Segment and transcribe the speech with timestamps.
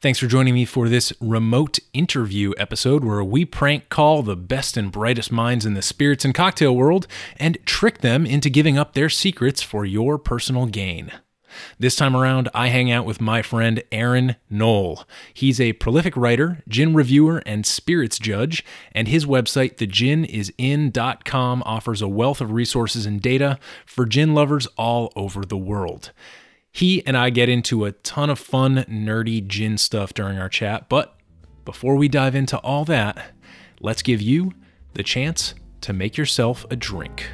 [0.00, 4.76] Thanks for joining me for this remote interview episode where we prank call the best
[4.76, 7.06] and brightest minds in the spirits and cocktail world
[7.36, 11.12] and trick them into giving up their secrets for your personal gain.
[11.78, 15.04] This time around, I hang out with my friend Aaron Knoll.
[15.32, 22.08] He's a prolific writer, gin reviewer, and spirits judge, and his website, theginisin.com, offers a
[22.08, 26.12] wealth of resources and data for gin lovers all over the world.
[26.78, 30.88] He and I get into a ton of fun, nerdy gin stuff during our chat,
[30.88, 31.16] but
[31.64, 33.32] before we dive into all that,
[33.80, 34.52] let's give you
[34.94, 37.30] the chance to make yourself a drink.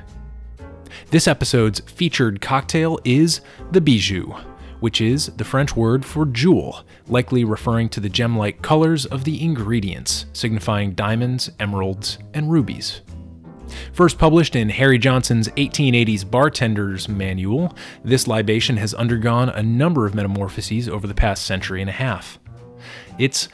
[1.11, 4.33] This episode's featured cocktail is the bijou,
[4.81, 9.25] which is the French word for jewel, likely referring to the gem like colors of
[9.25, 13.03] the ingredients, signifying diamonds, emeralds, and rubies.
[13.93, 20.15] First published in Harry Johnson's 1880s Bartender's Manual, this libation has undergone a number of
[20.15, 22.39] metamorphoses over the past century and a half.
[23.19, 23.49] It's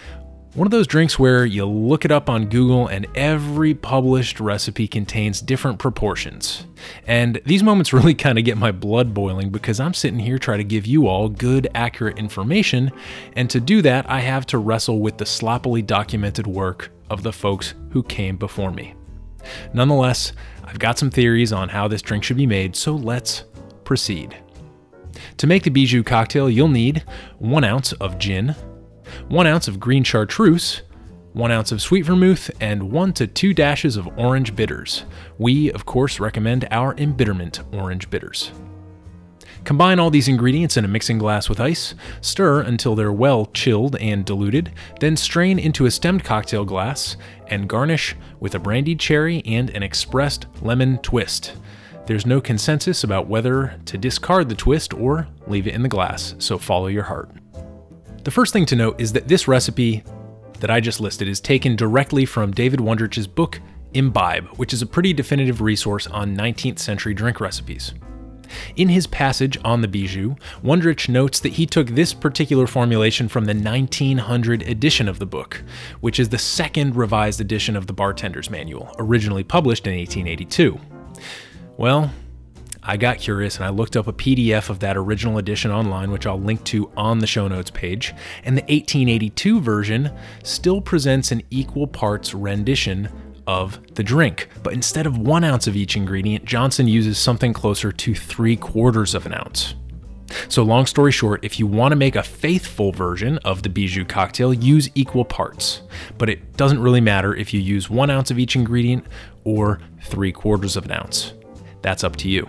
[0.55, 4.89] one of those drinks where you look it up on Google and every published recipe
[4.89, 6.67] contains different proportions.
[7.07, 10.59] And these moments really kind of get my blood boiling because I'm sitting here trying
[10.59, 12.91] to give you all good, accurate information,
[13.37, 17.33] and to do that, I have to wrestle with the sloppily documented work of the
[17.33, 18.95] folks who came before me.
[19.73, 20.33] Nonetheless,
[20.65, 23.45] I've got some theories on how this drink should be made, so let's
[23.85, 24.37] proceed.
[25.39, 27.05] To make the Bijou cocktail, you'll need
[27.39, 28.55] one ounce of gin,
[29.29, 30.83] one ounce of green chartreuse,
[31.33, 35.05] one ounce of sweet vermouth, and one to two dashes of orange bitters.
[35.39, 38.53] We, of course, recommend our embitterment orange bitters.
[39.65, 43.97] Combine all these ingredients in a mixing glass with ice, stir until they're well chilled
[43.97, 47.17] and diluted, then strain into a stemmed cocktail glass
[47.49, 51.55] and garnish with a brandied cherry and an expressed lemon twist.
[52.07, 56.35] There's no consensus about whether to discard the twist or leave it in the glass,
[56.39, 57.31] so follow your heart.
[58.25, 60.03] The first thing to note is that this recipe
[60.59, 63.61] that I just listed is taken directly from David Wondrich's book
[63.95, 67.95] Imbibe, which is a pretty definitive resource on 19th century drink recipes.
[68.77, 73.45] In his passage on the bijou, Wondrich notes that he took this particular formulation from
[73.45, 75.63] the 1900 edition of the book,
[76.01, 80.79] which is the second revised edition of the Bartender's Manual, originally published in 1882.
[81.77, 82.11] Well,
[82.83, 86.27] I got curious and I looked up a PDF of that original edition online, which
[86.27, 90.11] I'll link to on the show notes page, and the 1882 version
[90.43, 93.09] still presents an equal parts rendition
[93.47, 94.49] of the drink.
[94.63, 99.15] But instead of one ounce of each ingredient, Johnson uses something closer to three quarters
[99.15, 99.75] of an ounce.
[100.49, 104.05] So, long story short, if you want to make a faithful version of the Bijou
[104.05, 105.83] cocktail, use equal parts.
[106.19, 109.05] But it doesn't really matter if you use one ounce of each ingredient
[109.45, 111.33] or three quarters of an ounce.
[111.83, 112.49] That's up to you.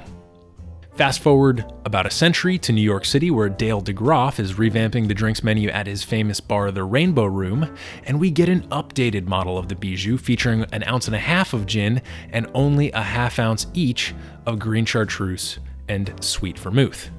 [0.95, 5.13] Fast forward about a century to New York City, where Dale DeGroff is revamping the
[5.13, 9.57] drinks menu at his famous bar, the Rainbow Room, and we get an updated model
[9.57, 13.39] of the Bijou featuring an ounce and a half of gin and only a half
[13.39, 14.13] ounce each
[14.45, 17.09] of green chartreuse and sweet vermouth.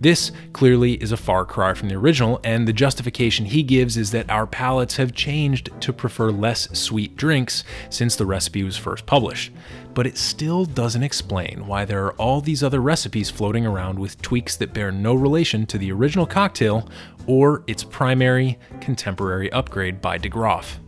[0.00, 4.12] This clearly is a far cry from the original, and the justification he gives is
[4.12, 9.04] that our palates have changed to prefer less sweet drinks since the recipe was first
[9.04, 9.52] published.
[9.94, 14.20] But it still doesn't explain why there are all these other recipes floating around with
[14.20, 16.88] tweaks that bear no relation to the original cocktail
[17.26, 20.78] or its primary contemporary upgrade by DeGroff.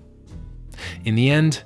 [1.05, 1.63] In the end,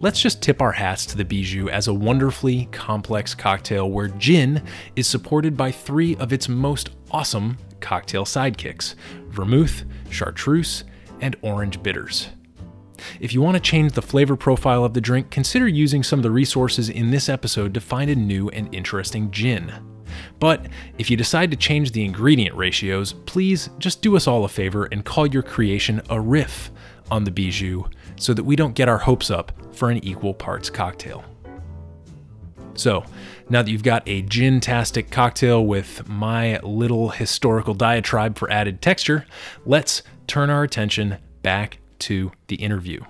[0.00, 4.62] let's just tip our hats to the Bijou as a wonderfully complex cocktail where gin
[4.96, 8.94] is supported by three of its most awesome cocktail sidekicks
[9.28, 10.84] vermouth, chartreuse,
[11.20, 12.28] and orange bitters.
[13.20, 16.22] If you want to change the flavor profile of the drink, consider using some of
[16.22, 19.72] the resources in this episode to find a new and interesting gin.
[20.38, 20.66] But
[20.98, 24.88] if you decide to change the ingredient ratios, please just do us all a favor
[24.92, 26.70] and call your creation a riff
[27.10, 27.84] on the Bijou
[28.16, 31.24] so that we don't get our hopes up for an equal parts cocktail.
[32.74, 33.04] So,
[33.50, 39.26] now that you've got a gin-tastic cocktail with my little historical diatribe for added texture,
[39.66, 43.02] let's turn our attention back to the interview.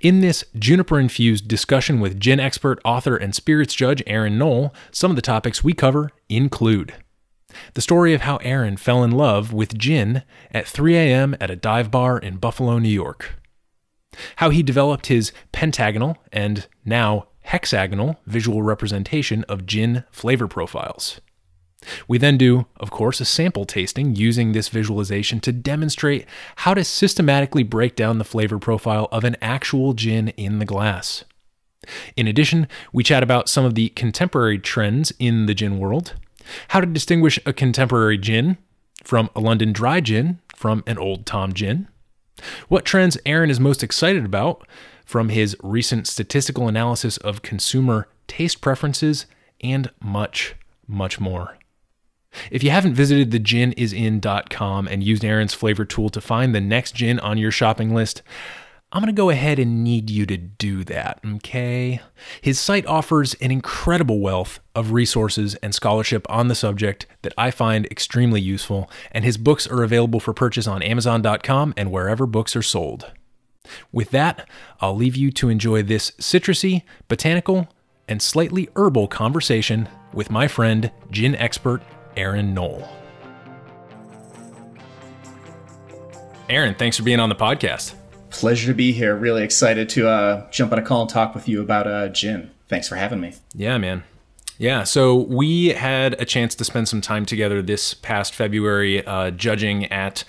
[0.00, 5.10] In this juniper infused discussion with gin expert, author, and spirits judge Aaron Knoll, some
[5.10, 6.94] of the topics we cover include
[7.74, 11.36] The story of how Aaron fell in love with gin at 3 a.m.
[11.40, 13.34] at a dive bar in Buffalo, New York.
[14.36, 21.20] How he developed his pentagonal and now hexagonal visual representation of gin flavor profiles.
[22.08, 26.26] We then do, of course, a sample tasting using this visualization to demonstrate
[26.56, 31.24] how to systematically break down the flavor profile of an actual gin in the glass.
[32.16, 36.14] In addition, we chat about some of the contemporary trends in the gin world,
[36.68, 38.56] how to distinguish a contemporary gin
[39.02, 41.88] from a London dry gin from an old Tom gin,
[42.68, 44.66] what trends Aaron is most excited about
[45.04, 49.26] from his recent statistical analysis of consumer taste preferences,
[49.60, 50.54] and much,
[50.86, 51.56] much more.
[52.50, 57.18] If you haven't visited theginisin.com and used Aaron's flavor tool to find the next gin
[57.20, 58.22] on your shopping list,
[58.94, 62.00] I'm going to go ahead and need you to do that, okay?
[62.40, 67.50] His site offers an incredible wealth of resources and scholarship on the subject that I
[67.50, 72.54] find extremely useful, and his books are available for purchase on Amazon.com and wherever books
[72.54, 73.10] are sold.
[73.90, 74.48] With that,
[74.80, 77.66] I'll leave you to enjoy this citrusy, botanical,
[78.06, 81.82] and slightly herbal conversation with my friend, gin expert
[82.16, 82.88] Aaron Knoll.
[86.48, 87.94] Aaron, thanks for being on the podcast.
[88.30, 89.16] Pleasure to be here.
[89.16, 92.50] Really excited to uh, jump on a call and talk with you about uh, gin.
[92.68, 93.34] Thanks for having me.
[93.54, 94.04] Yeah, man.
[94.58, 99.30] Yeah, so we had a chance to spend some time together this past February uh,
[99.32, 100.24] judging at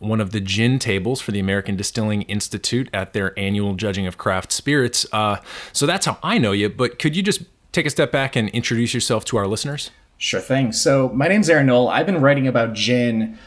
[0.00, 4.18] one of the gin tables for the American Distilling Institute at their annual judging of
[4.18, 5.06] craft spirits.
[5.12, 5.36] Uh,
[5.72, 8.48] so that's how I know you, but could you just take a step back and
[8.50, 9.90] introduce yourself to our listeners?
[10.22, 10.70] Sure thing.
[10.72, 11.88] So my name's Aaron Knoll.
[11.88, 13.38] I've been writing about gin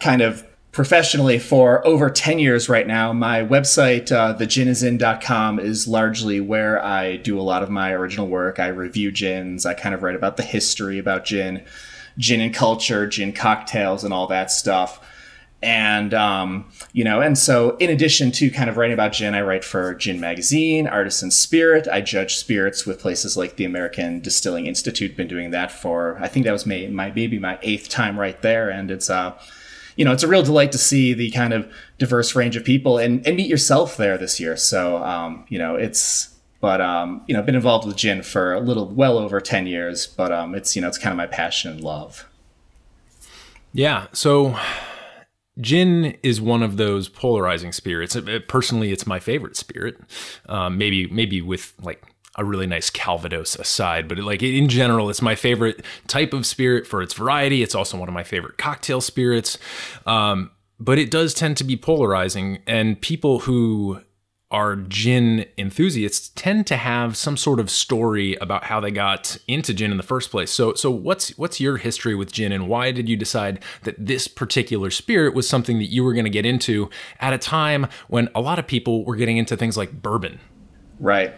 [0.00, 3.12] kind of professionally for over 10 years right now.
[3.12, 8.58] My website, uh, theginisin.com, is largely where I do a lot of my original work.
[8.58, 11.62] I review gins, I kind of write about the history about gin,
[12.18, 15.00] gin and culture, gin cocktails, and all that stuff
[15.66, 19.40] and um, you know and so in addition to kind of writing about gin i
[19.40, 21.88] write for gin magazine artisan spirit.
[21.88, 25.16] I judge spirits with places like the american distilling institute.
[25.16, 28.40] Been doing that for i think that was my, my maybe my eighth time right
[28.42, 28.70] there.
[28.70, 29.36] And it's uh
[29.96, 32.98] you know it's a real delight to see the kind of diverse range of people
[32.98, 34.56] and, and meet yourself there this year.
[34.56, 38.54] So um, you know it's but um, you know I've been involved with gin for
[38.54, 41.26] a little well over 10 years but um, it's you know it's kind of my
[41.26, 42.28] passion and love.
[43.72, 44.06] Yeah.
[44.12, 44.56] So
[45.60, 48.16] Gin is one of those polarizing spirits.
[48.48, 49.96] Personally, it's my favorite spirit.
[50.48, 52.02] Um, maybe maybe with like
[52.36, 56.86] a really nice Calvados aside, but like in general, it's my favorite type of spirit
[56.86, 57.62] for its variety.
[57.62, 59.58] It's also one of my favorite cocktail spirits.
[60.04, 64.02] Um, but it does tend to be polarizing, and people who
[64.50, 69.74] our gin enthusiasts tend to have some sort of story about how they got into
[69.74, 70.52] gin in the first place.
[70.52, 74.28] So so what's what's your history with gin and why did you decide that this
[74.28, 76.88] particular spirit was something that you were going to get into
[77.18, 80.38] at a time when a lot of people were getting into things like bourbon?
[81.00, 81.34] Right.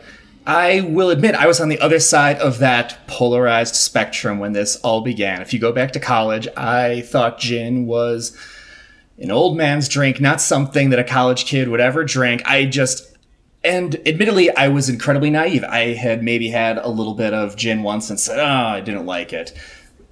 [0.47, 4.77] I will admit I was on the other side of that polarized spectrum when this
[4.77, 5.43] all began.
[5.43, 8.37] If you go back to college, I thought gin was
[9.19, 12.43] an old man's drink, not something that a college kid would ever drink.
[12.45, 13.17] I just,
[13.65, 15.65] and admittedly, I was incredibly naive.
[15.65, 19.07] I had maybe had a little bit of gin once and said, oh, I didn't
[19.07, 19.53] like it.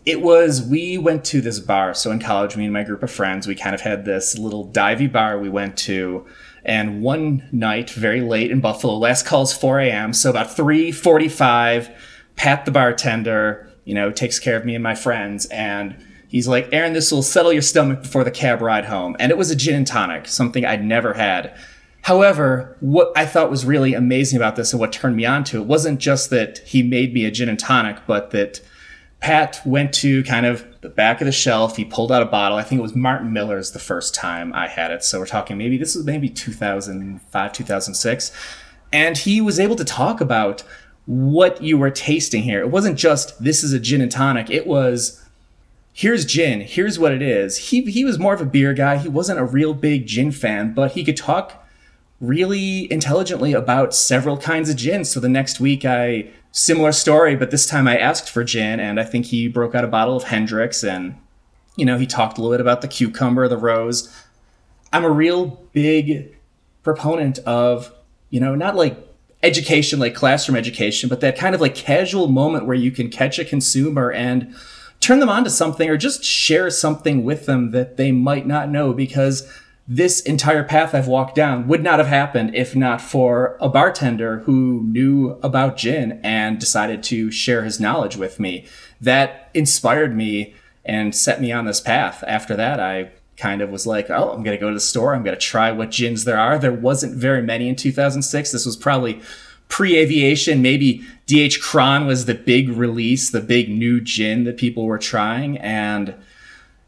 [0.05, 1.95] It was, we went to this bar.
[1.95, 4.69] So in college, me and my group of friends, we kind of had this little
[4.69, 6.27] divey bar we went to.
[6.65, 10.13] And one night, very late in Buffalo, last call is 4 a.m.
[10.13, 11.97] So about 3.45,
[12.35, 15.47] Pat the bartender, you know, takes care of me and my friends.
[15.47, 15.97] And
[16.29, 19.17] He's like, Aaron, this will settle your stomach before the cab ride home.
[19.19, 21.57] And it was a gin and tonic, something I'd never had.
[22.03, 25.61] However, what I thought was really amazing about this and what turned me on to
[25.61, 28.61] it wasn't just that he made me a gin and tonic, but that
[29.21, 31.77] Pat went to kind of the back of the shelf.
[31.77, 32.59] He pulled out a bottle.
[32.59, 35.03] I think it was Martin Miller's the first time I had it.
[35.03, 38.33] So we're talking maybe this was maybe 2005, 2006.
[38.93, 40.63] And he was able to talk about
[41.07, 42.61] what you were tasting here.
[42.61, 44.51] It wasn't just this is a gin and tonic.
[44.51, 45.26] It was
[45.97, 46.61] here's gin.
[46.61, 47.57] Here's what it is.
[47.71, 48.99] He he was more of a beer guy.
[48.99, 51.67] He wasn't a real big gin fan, but he could talk
[52.21, 55.07] really intelligently about several kinds of gin.
[55.07, 59.01] So the next week I similar story, but this time I asked for gin and
[59.01, 61.17] I think he broke out a bottle of Hendrick's and
[61.77, 64.15] you know, he talked a little bit about the cucumber, the rose.
[64.93, 66.37] I'm a real big
[66.83, 67.93] proponent of,
[68.31, 68.99] you know, not like
[69.43, 73.39] education like classroom education, but that kind of like casual moment where you can catch
[73.39, 74.55] a consumer and
[75.07, 78.69] turn them on to something or just share something with them that they might not
[78.69, 79.49] know because
[79.87, 84.41] this entire path I've walked down would not have happened if not for a bartender
[84.41, 88.67] who knew about gin and decided to share his knowledge with me.
[89.01, 92.25] That inspired me and set me on this path.
[92.27, 95.15] After that, I kind of was like, oh, I'm going to go to the store.
[95.15, 96.59] I'm going to try what gins there are.
[96.59, 98.51] There wasn't very many in 2006.
[98.51, 99.21] This was probably
[99.69, 100.63] pre aviation.
[100.63, 105.59] Maybe DH Krahn was the big release, the big new gin that people were trying.
[105.59, 106.15] And,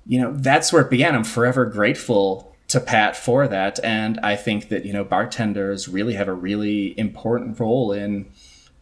[0.07, 1.15] you know, that's where it began.
[1.15, 3.83] I'm forever grateful to Pat for that.
[3.83, 8.31] And I think that, you know, bartenders really have a really important role in,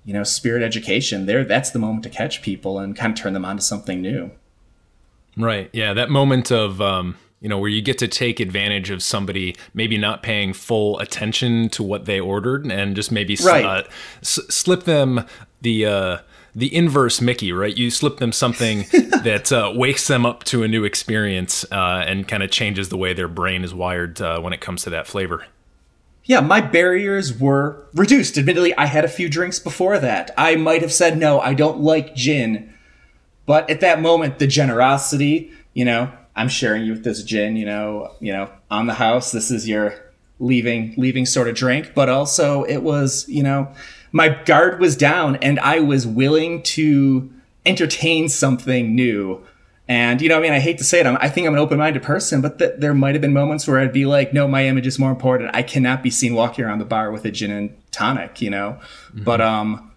[0.05, 1.27] you know, spirit education.
[1.27, 4.03] There, that's the moment to catch people and kind of turn them on to something
[4.03, 4.31] new.
[5.37, 5.71] Right.
[5.73, 5.95] Yeah.
[5.95, 9.99] That moment of, um, you know, where you get to take advantage of somebody maybe
[9.99, 13.65] not paying full attention to what they ordered and just maybe Right.
[13.65, 13.83] uh,
[14.23, 15.25] s- slip them
[15.61, 16.19] the uh,
[16.55, 17.77] the inverse Mickey, right?
[17.77, 18.87] You slip them something
[19.23, 22.97] that uh, wakes them up to a new experience uh, and kind of changes the
[22.97, 25.45] way their brain is wired uh, when it comes to that flavor.
[26.25, 28.37] Yeah, my barriers were reduced.
[28.39, 30.31] Admittedly, I had a few drinks before that.
[30.39, 32.73] I might have said, no, I don't like gin.
[33.45, 37.67] But at that moment, the generosity, you know, I'm sharing you with this gin, you
[37.67, 39.95] know, you know, on the house, this is your
[40.39, 41.93] leaving, leaving sort of drink.
[41.95, 43.73] But also it was, you know,
[44.13, 47.33] my guard was down and I was willing to
[47.65, 49.45] entertain something new.
[49.89, 51.61] And, you know, I mean, I hate to say it, I'm, I think I'm an
[51.61, 54.49] open minded person, but th- there might have been moments where I'd be like, no,
[54.49, 55.55] my image is more important.
[55.55, 58.81] I cannot be seen walking around the bar with a gin and tonic, you know?
[59.15, 59.93] But, um,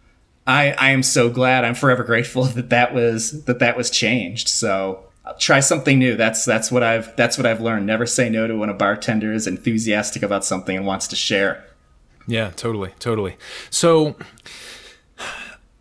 [0.49, 1.63] I, I am so glad.
[1.63, 4.49] I'm forever grateful that that was that that was changed.
[4.49, 5.03] So
[5.37, 6.15] try something new.
[6.15, 7.85] That's that's what I've that's what I've learned.
[7.85, 11.65] Never say no to when a bartender is enthusiastic about something and wants to share.
[12.27, 13.37] Yeah, totally, totally.
[13.69, 14.15] So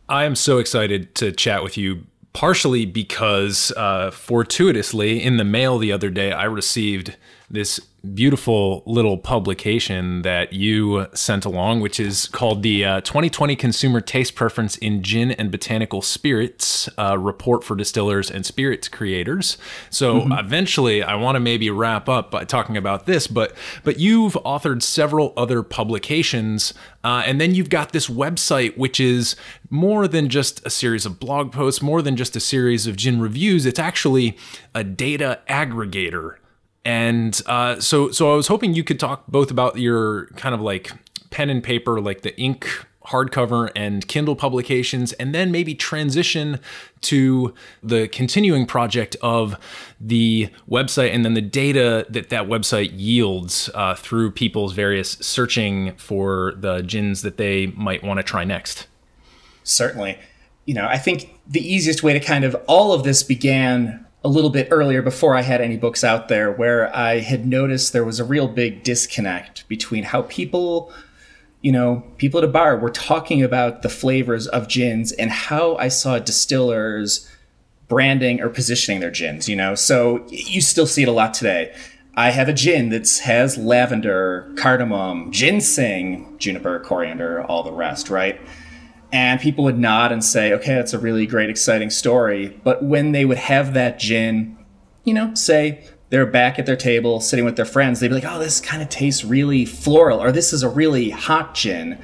[0.09, 5.78] I am so excited to chat with you, partially because uh, fortuitously in the mail
[5.78, 7.17] the other day, I received
[7.50, 7.81] this
[8.14, 14.37] beautiful little publication that you sent along, which is called the uh, 2020 Consumer Taste
[14.37, 19.59] Preference in Gin and Botanical Spirits uh, Report for Distillers and Spirits Creators.
[19.90, 24.35] So eventually, I want to maybe wrap up by talking about this, but but you've
[24.45, 29.35] authored several other publications, uh, and then you've got this website, which is
[29.71, 33.21] more than just a series of blog posts, more than just a series of gin
[33.21, 33.67] reviews.
[33.67, 34.37] It's actually
[34.75, 36.37] a data aggregator
[36.88, 40.62] and uh, so, so I was hoping you could talk both about your kind of
[40.62, 40.90] like
[41.28, 42.66] pen and paper, like the ink
[43.09, 46.59] hardcover and Kindle publications, and then maybe transition
[47.02, 47.52] to
[47.83, 49.54] the continuing project of
[50.00, 55.95] the website and then the data that that website yields uh, through people's various searching
[55.97, 58.87] for the gins that they might want to try next.
[59.62, 60.18] Certainly.
[60.64, 64.30] You know, I think the easiest way to kind of all of this began a
[64.30, 68.04] little bit earlier before I had any books out there where I had noticed there
[68.04, 70.92] was a real big disconnect between how people
[71.61, 75.75] you know, people at a bar were talking about the flavors of gins and how
[75.76, 77.28] I saw distillers
[77.88, 79.75] branding or positioning their gins, you know.
[79.75, 81.75] So you still see it a lot today.
[82.14, 88.40] I have a gin that has lavender, cardamom, ginseng, juniper, coriander, all the rest, right?
[89.11, 92.61] And people would nod and say, okay, that's a really great, exciting story.
[92.62, 94.59] But when they would have that gin,
[95.05, 98.25] you know, say they're back at their table sitting with their friends, they'd be like,
[98.27, 101.99] oh, this kind of tastes really floral, or this is a really hot gin.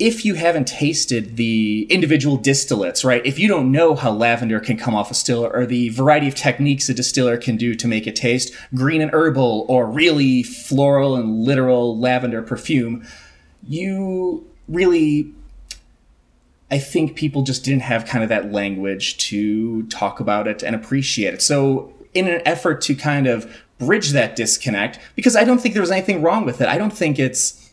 [0.00, 3.24] If you haven't tasted the individual distillates, right?
[3.26, 6.36] If you don't know how lavender can come off a distiller or the variety of
[6.36, 11.16] techniques a distiller can do to make it taste green and herbal or really floral
[11.16, 13.04] and literal lavender perfume,
[13.64, 15.34] you really
[16.70, 20.74] I think people just didn't have kind of that language to talk about it and
[20.74, 21.42] appreciate it.
[21.42, 25.82] So, in an effort to kind of bridge that disconnect, because I don't think there
[25.82, 26.68] was anything wrong with it.
[26.68, 27.72] I don't think it's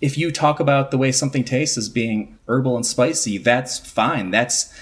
[0.00, 4.30] if you talk about the way something tastes as being herbal and spicy, that's fine.
[4.30, 4.72] That's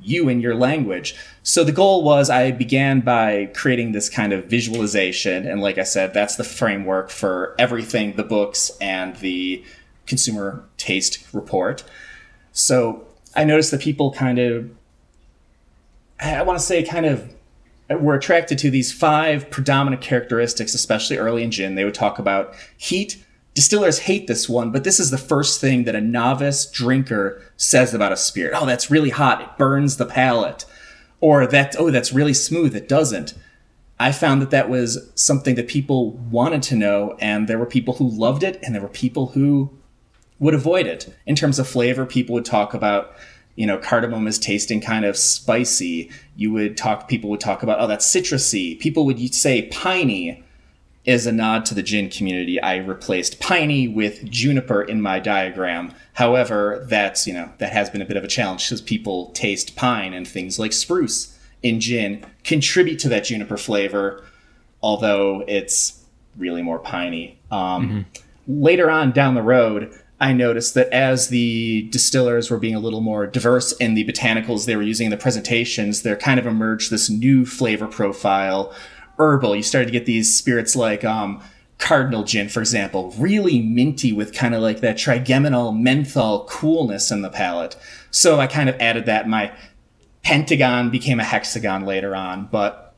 [0.00, 1.14] you and your language.
[1.42, 5.46] So the goal was I began by creating this kind of visualization.
[5.46, 9.64] And like I said, that's the framework for everything the books and the
[10.06, 11.84] consumer taste report.
[12.54, 14.70] So I noticed that people kind of,
[16.20, 17.34] I want to say, kind of
[17.90, 21.74] uh, were attracted to these five predominant characteristics, especially early in gin.
[21.74, 23.22] They would talk about heat.
[23.54, 27.92] Distillers hate this one, but this is the first thing that a novice drinker says
[27.92, 28.54] about a spirit.
[28.56, 29.42] Oh, that's really hot.
[29.42, 30.64] It burns the palate.
[31.20, 32.74] Or that, oh, that's really smooth.
[32.74, 33.34] It doesn't.
[33.98, 37.94] I found that that was something that people wanted to know, and there were people
[37.94, 39.70] who loved it, and there were people who
[40.38, 41.14] would avoid it.
[41.26, 43.14] In terms of flavor, people would talk about,
[43.56, 46.10] you know, cardamom is tasting kind of spicy.
[46.36, 48.78] You would talk, people would talk about, oh, that's citrusy.
[48.78, 50.42] People would say piney
[51.04, 52.60] is a nod to the gin community.
[52.60, 55.92] I replaced piney with juniper in my diagram.
[56.14, 59.76] However, that's, you know, that has been a bit of a challenge because people taste
[59.76, 64.24] pine and things like spruce in gin contribute to that juniper flavor,
[64.82, 66.04] although it's
[66.36, 67.38] really more piney.
[67.50, 68.06] Um,
[68.46, 73.00] Later on down the road, I noticed that as the distillers were being a little
[73.00, 76.90] more diverse in the botanicals they were using in the presentations, there kind of emerged
[76.90, 78.72] this new flavor profile,
[79.18, 79.56] herbal.
[79.56, 81.42] You started to get these spirits like um,
[81.78, 87.22] Cardinal Gin, for example, really minty with kind of like that trigeminal menthol coolness in
[87.22, 87.76] the palate.
[88.10, 89.28] So I kind of added that.
[89.28, 89.52] My
[90.22, 92.94] pentagon became a hexagon later on, but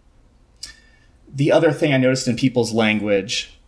[1.33, 3.59] the other thing I noticed in people's language,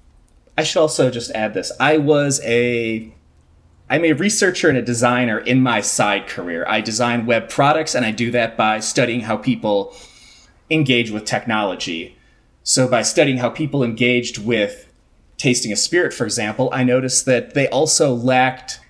[0.56, 1.72] I should also just add this.
[1.80, 3.12] I was a
[3.90, 6.64] I'm a researcher and a designer in my side career.
[6.68, 9.96] I design web products and I do that by studying how people
[10.70, 12.16] engage with technology.
[12.62, 14.92] So by studying how people engaged with
[15.38, 18.80] tasting a spirit, for example, I noticed that they also lacked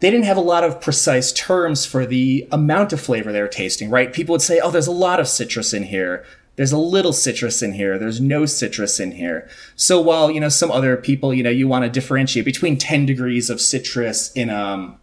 [0.00, 3.48] they didn't have a lot of precise terms for the amount of flavor they were
[3.48, 4.12] tasting, right?
[4.12, 6.24] People would say, oh, there's a lot of citrus in here.
[6.58, 8.00] There's a little citrus in here.
[8.00, 9.48] There's no citrus in here.
[9.76, 13.06] So while, you know, some other people, you know, you want to differentiate between 10
[13.06, 14.98] degrees of citrus in, um,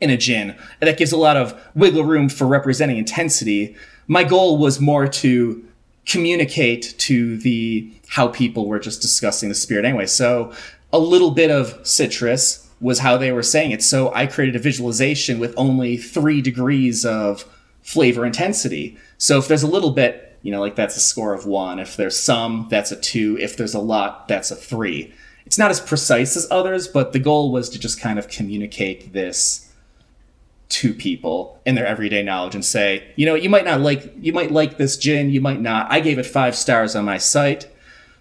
[0.00, 3.74] in a gin, and that gives a lot of wiggle room for representing intensity.
[4.06, 5.66] My goal was more to
[6.06, 10.06] communicate to the how people were just discussing the spirit anyway.
[10.06, 10.52] So
[10.92, 13.82] a little bit of citrus was how they were saying it.
[13.82, 17.44] So I created a visualization with only three degrees of
[17.82, 18.96] flavor intensity.
[19.18, 21.78] So if there's a little bit, you know, like that's a score of one.
[21.78, 23.38] If there's some, that's a two.
[23.40, 25.14] If there's a lot, that's a three.
[25.46, 29.14] It's not as precise as others, but the goal was to just kind of communicate
[29.14, 29.72] this
[30.68, 34.34] to people in their everyday knowledge and say, you know, you might not like you
[34.34, 35.90] might like this gin, you might not.
[35.90, 37.66] I gave it 5 stars on my site,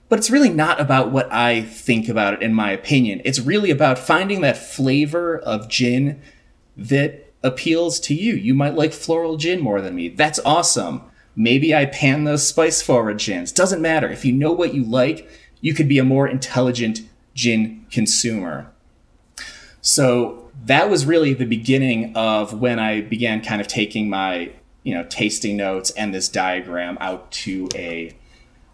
[0.08, 3.22] but it's really not about what I think about it in my opinion.
[3.26, 6.22] It's really about finding that flavor of gin
[6.78, 8.34] that appeals to you.
[8.34, 10.08] You might like floral gin more than me.
[10.08, 11.02] That's awesome.
[11.36, 13.52] Maybe I pan those spice forward gins.
[13.52, 14.10] Doesn't matter.
[14.10, 15.28] If you know what you like,
[15.62, 17.02] you could be a more intelligent
[17.34, 18.72] gin consumer.
[19.82, 24.52] So that was really the beginning of when I began kind of taking my,
[24.84, 28.16] you know, tasting notes and this diagram out to a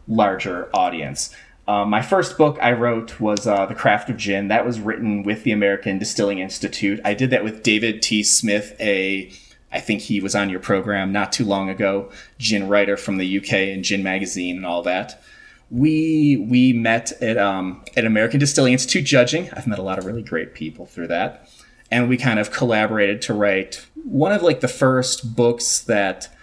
[0.08, 1.34] larger audience.
[1.68, 4.48] Um, my first book I wrote was uh, The Craft of Gin.
[4.48, 7.00] That was written with the American Distilling Institute.
[7.06, 8.24] I did that with David T.
[8.24, 9.32] Smith, a
[9.72, 13.38] I think he was on your program not too long ago, gin writer from the
[13.38, 15.22] UK and Gin Magazine and all that.
[15.70, 19.52] We we met at um, at American Distilling Institute judging.
[19.54, 21.48] I've met a lot of really great people through that,
[21.92, 26.36] and we kind of collaborated to write one of like the first books that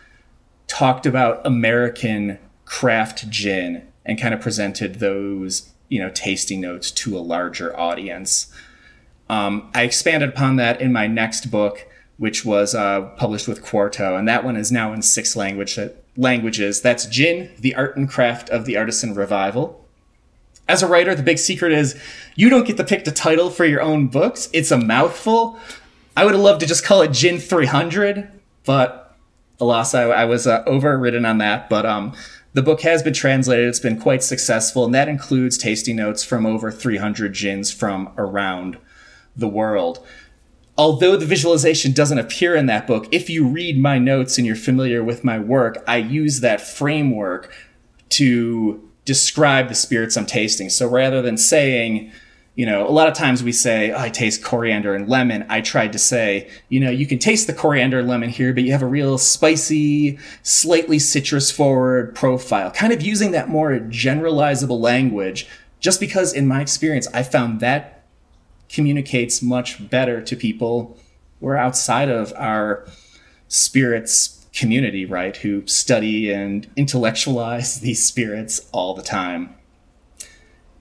[0.68, 7.18] talked about American craft gin and kind of presented those you know tasting notes to
[7.18, 8.52] a larger audience.
[9.28, 14.16] Um, I expanded upon that in my next book, which was uh, published with Quarto,
[14.16, 15.78] and that one is now in six language
[16.16, 16.80] languages.
[16.80, 19.84] That's Gin: The Art and Craft of the Artisan Revival.
[20.68, 22.00] As a writer, the big secret is
[22.34, 24.48] you don't get to pick the title for your own books.
[24.52, 25.58] It's a mouthful.
[26.16, 28.28] I would have loved to just call it Gin 300,
[28.64, 29.14] but
[29.60, 31.68] alas, I, I was uh, overridden on that.
[31.68, 32.14] But um,
[32.54, 33.68] the book has been translated.
[33.68, 38.78] It's been quite successful, and that includes tasting notes from over 300 gins from around
[39.36, 40.04] the world.
[40.78, 44.56] Although the visualization doesn't appear in that book, if you read my notes and you're
[44.56, 47.50] familiar with my work, I use that framework
[48.10, 50.68] to describe the spirits I'm tasting.
[50.68, 52.12] So rather than saying,
[52.56, 55.46] you know, a lot of times we say, oh, I taste coriander and lemon.
[55.48, 58.64] I tried to say, you know, you can taste the coriander and lemon here, but
[58.64, 64.80] you have a real spicy, slightly citrus forward profile, kind of using that more generalizable
[64.80, 65.46] language,
[65.80, 67.95] just because in my experience, I found that
[68.68, 70.98] communicates much better to people
[71.40, 72.86] who are outside of our
[73.48, 75.36] spirits community, right?
[75.36, 79.56] Who study and intellectualize these spirits all the time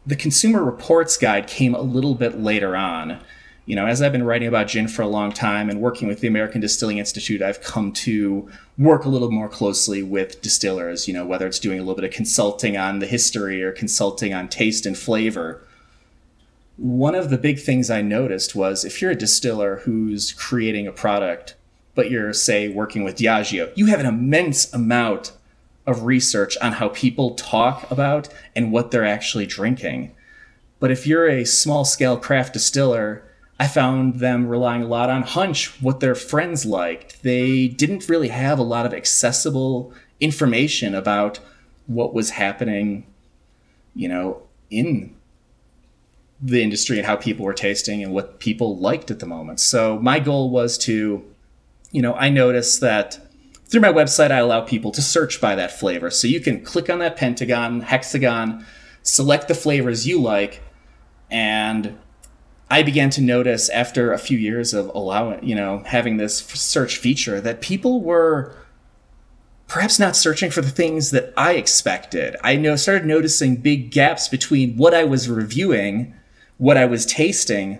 [0.06, 3.20] the Consumer Reports Guide came a little bit later on.
[3.66, 6.20] You know, as I've been writing about gin for a long time and working with
[6.20, 11.14] the American Distilling Institute, I've come to work a little more closely with distillers, you
[11.16, 14.48] know, whether it's doing a little bit of consulting on the history or consulting on
[14.48, 15.65] taste and flavor.
[16.78, 20.92] One of the big things I noticed was if you're a distiller who's creating a
[20.92, 21.56] product,
[21.94, 25.32] but you're, say, working with Diageo, you have an immense amount
[25.88, 30.14] of research on how people talk about and what they're actually drinking.
[30.80, 33.24] But if you're a small scale craft distiller,
[33.58, 37.24] I found them relying a lot on hunch, what their friends liked.
[37.24, 41.40] They didn't really have a lot of accessible information about
[41.88, 43.06] what was happening,
[43.96, 45.16] you know, in
[46.42, 49.60] the industry and how people were tasting and what people liked at the moment.
[49.60, 51.24] So my goal was to,
[51.92, 53.20] you know, I noticed that
[53.66, 56.10] through my website, I allow people to search by that flavor.
[56.10, 58.66] So you can click on that pentagon, hexagon,
[59.02, 60.62] select the flavors you like,
[61.32, 61.98] and
[62.70, 66.98] I began to notice after a few years of allowing, you know, having this search
[66.98, 68.56] feature that people were
[69.68, 72.36] perhaps not searching for the things that I expected.
[72.44, 76.14] I know started noticing big gaps between what I was reviewing,
[76.58, 77.80] what I was tasting,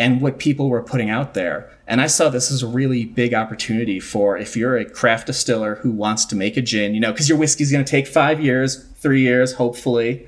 [0.00, 1.70] and what people were putting out there.
[1.86, 5.74] And I saw this as a really big opportunity for if you're a craft distiller
[5.74, 8.40] who wants to make a gin, you know, because your whiskey's going to take five
[8.42, 10.26] years, three years, hopefully.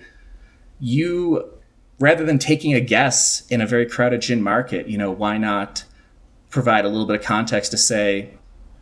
[0.78, 1.50] You,
[1.98, 5.84] rather than taking a guess in a very crowded gin market, you know, why not
[6.50, 8.34] provide a little bit of context to say,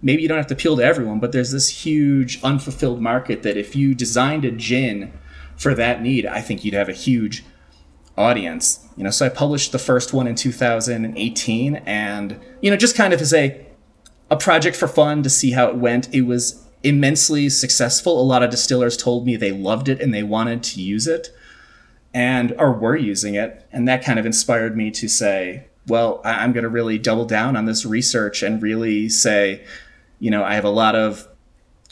[0.03, 3.57] maybe you don't have to appeal to everyone, but there's this huge unfulfilled market that
[3.57, 5.13] if you designed a gin
[5.57, 7.45] for that need, I think you'd have a huge
[8.21, 8.87] audience.
[8.97, 13.13] You know, so I published the first one in 2018 and you know, just kind
[13.13, 13.67] of as a
[14.31, 16.15] a project for fun to see how it went.
[16.15, 18.21] It was immensely successful.
[18.21, 21.31] A lot of distillers told me they loved it and they wanted to use it
[22.15, 26.53] and or were using it, and that kind of inspired me to say, well, I'm
[26.53, 29.65] going to really double down on this research and really say,
[30.19, 31.29] you know, I have a lot of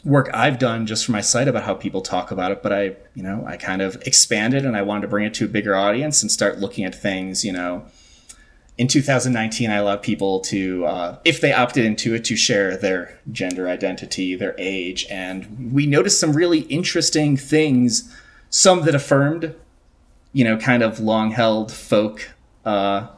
[0.04, 2.96] work I've done just for my site about how people talk about it, but I,
[3.14, 5.74] you know, I kind of expanded and I wanted to bring it to a bigger
[5.74, 7.84] audience and start looking at things, you know.
[8.76, 13.18] In 2019, I allowed people to, uh, if they opted into it, to share their
[13.32, 18.14] gender identity, their age, and we noticed some really interesting things.
[18.50, 19.54] Some that affirmed,
[20.32, 22.30] you know, kind of long held folk
[22.64, 23.08] uh,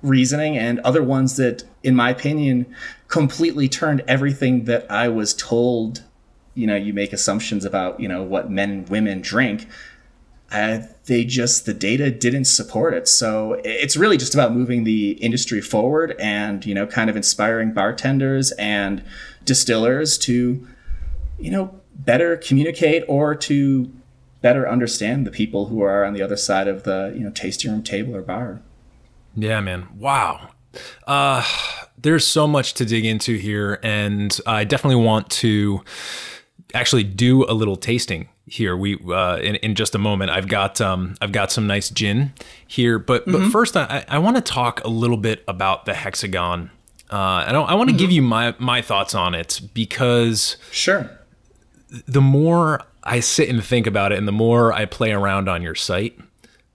[0.00, 2.64] reasoning, and other ones that, in my opinion,
[3.08, 6.02] completely turned everything that I was told
[6.54, 9.66] you know you make assumptions about you know what men and women drink
[10.54, 13.08] uh, they just the data didn't support it.
[13.08, 17.72] So it's really just about moving the industry forward and you know kind of inspiring
[17.72, 19.02] bartenders and
[19.44, 20.66] distillers to
[21.38, 23.92] you know better communicate or to
[24.42, 27.72] better understand the people who are on the other side of the you know tasting
[27.72, 28.62] room table or bar.
[29.34, 29.88] Yeah man.
[29.96, 30.50] Wow.
[31.06, 31.44] Uh
[31.96, 35.82] there's so much to dig into here and i definitely want to
[36.74, 38.76] actually do a little tasting here.
[38.76, 40.30] We uh, in, in just a moment.
[40.30, 42.32] I've got um, I've got some nice gin
[42.66, 43.32] here, but mm-hmm.
[43.32, 46.70] but first I, I want to talk a little bit about the hexagon.
[47.10, 47.98] Uh, and I, I want to mm-hmm.
[47.98, 51.10] give you my my thoughts on it because sure.
[52.06, 55.62] The more I sit and think about it, and the more I play around on
[55.62, 56.18] your site,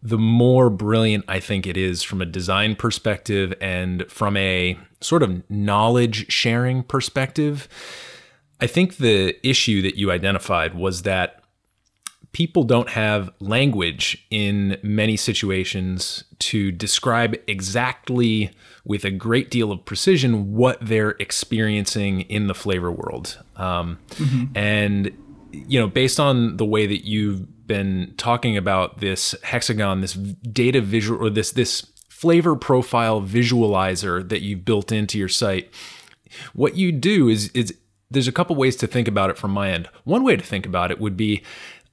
[0.01, 5.23] the more brilliant I think it is from a design perspective and from a sort
[5.23, 7.67] of knowledge sharing perspective.
[8.61, 11.39] I think the issue that you identified was that
[12.31, 18.51] people don't have language in many situations to describe exactly
[18.85, 23.41] with a great deal of precision what they're experiencing in the flavor world.
[23.55, 24.45] Um, mm-hmm.
[24.55, 25.11] And,
[25.51, 30.81] you know, based on the way that you've been talking about this hexagon, this data
[30.81, 35.73] visual, or this, this flavor profile visualizer that you've built into your site,
[36.53, 37.73] what you do is, is
[38.11, 39.89] there's a couple ways to think about it from my end.
[40.03, 41.43] One way to think about it would be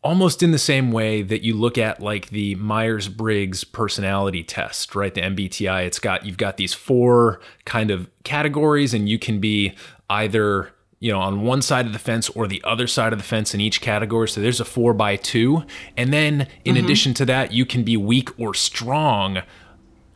[0.02, 5.12] almost in the same way that you look at like the Myers-Briggs personality test, right?
[5.12, 9.74] The MBTI, it's got you've got these four kind of categories and you can be
[10.08, 13.24] either you know, on one side of the fence or the other side of the
[13.24, 14.28] fence in each category.
[14.28, 15.64] So there's a four by two.
[15.96, 16.84] And then in mm-hmm.
[16.84, 19.42] addition to that, you can be weak or strong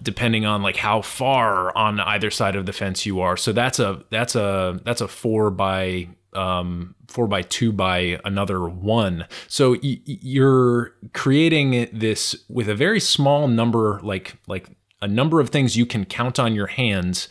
[0.03, 3.37] depending on like how far on either side of the fence you are.
[3.37, 8.69] So that's a that's a that's a four by um, four by two by another
[8.69, 9.27] one.
[9.49, 14.69] So y- you're creating this with a very small number, like like
[15.03, 17.29] a number of things you can count on your hands,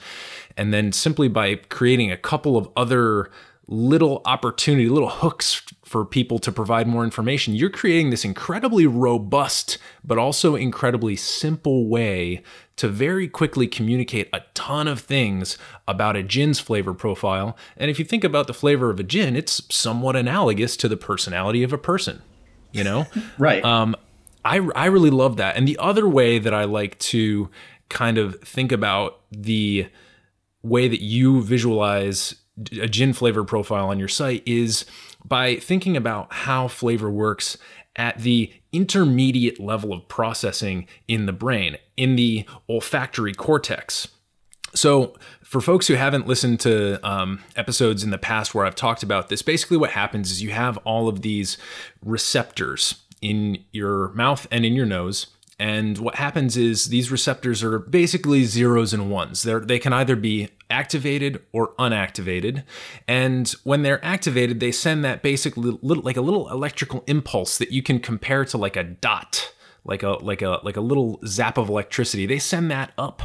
[0.58, 3.32] and then simply by creating a couple of other
[3.68, 9.80] little opportunity, little hooks for people to provide more information, you're creating this incredibly robust,
[10.04, 12.44] but also incredibly simple way
[12.76, 17.58] to very quickly communicate a ton of things about a gin's flavor profile.
[17.76, 20.96] And if you think about the flavor of a gin, it's somewhat analogous to the
[20.96, 22.22] personality of a person,
[22.72, 23.08] you know?
[23.40, 23.66] right.
[23.66, 23.96] Um,
[24.46, 25.58] I, I really love that.
[25.58, 27.50] And the other way that I like to
[27.90, 29.88] kind of think about the
[30.62, 32.36] way that you visualize
[32.80, 34.86] a gin flavor profile on your site is
[35.26, 37.58] by thinking about how flavor works
[37.96, 44.08] at the intermediate level of processing in the brain, in the olfactory cortex.
[44.76, 49.02] So, for folks who haven't listened to um, episodes in the past where I've talked
[49.02, 51.58] about this, basically what happens is you have all of these
[52.06, 55.28] receptors in your mouth and in your nose
[55.60, 59.44] And what happens is these receptors are basically zeros and ones.
[59.44, 62.64] They're, they can either be activated or unactivated.
[63.08, 67.72] And when they're activated, they send that basic little, like a little electrical impulse that
[67.72, 71.58] you can compare to like a dot, like a like a like a little zap
[71.58, 72.26] of electricity.
[72.26, 73.24] They send that up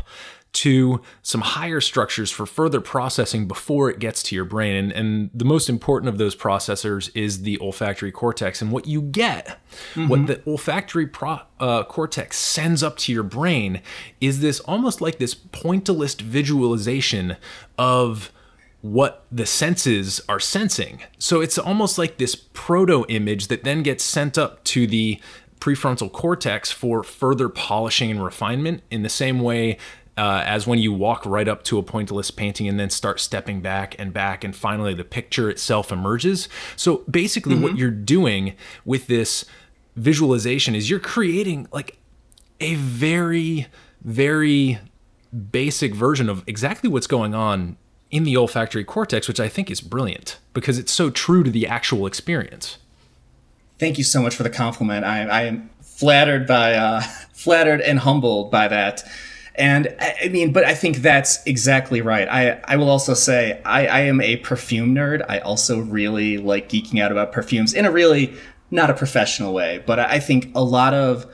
[0.55, 4.77] to some higher structures for further processing before it gets to your brain.
[4.77, 8.63] And, and the most important of those processors is the olfactory cortex.
[8.63, 9.59] And what you get,
[9.95, 10.09] mm-hmm.
[10.09, 13.83] what the olfactory pro, uh, cortex sends up to your brain,
[14.21, 17.37] is this almost like this pointillist visualization
[17.77, 18.31] of
[18.81, 21.03] what the senses are sensing.
[21.19, 25.21] So it's almost like this proto image that then gets sent up to the
[25.59, 29.79] prefrontal cortex for further polishing and refinement in the same way
[30.17, 33.61] uh, as when you walk right up to a pointillist painting and then start stepping
[33.61, 36.49] back and back, and finally the picture itself emerges.
[36.77, 37.63] So basically, mm-hmm.
[37.65, 39.45] what you're doing with this
[39.97, 41.99] visualization is you're creating like
[42.61, 43.67] a very,
[44.03, 44.79] very
[45.51, 47.77] basic version of exactly what's going on
[48.11, 51.67] in the olfactory cortex, which I think is brilliant because it's so true to the
[51.67, 52.79] actual experience.
[53.79, 55.05] Thank you so much for the compliment.
[55.05, 57.01] I, I am flattered by uh,
[57.33, 59.03] flattered and humbled by that.
[59.57, 62.29] And I mean, but I think that's exactly right.
[62.29, 65.25] I, I will also say I, I am a perfume nerd.
[65.29, 68.35] I also really like geeking out about perfumes in a really
[68.71, 71.27] not a professional way, but I think a lot of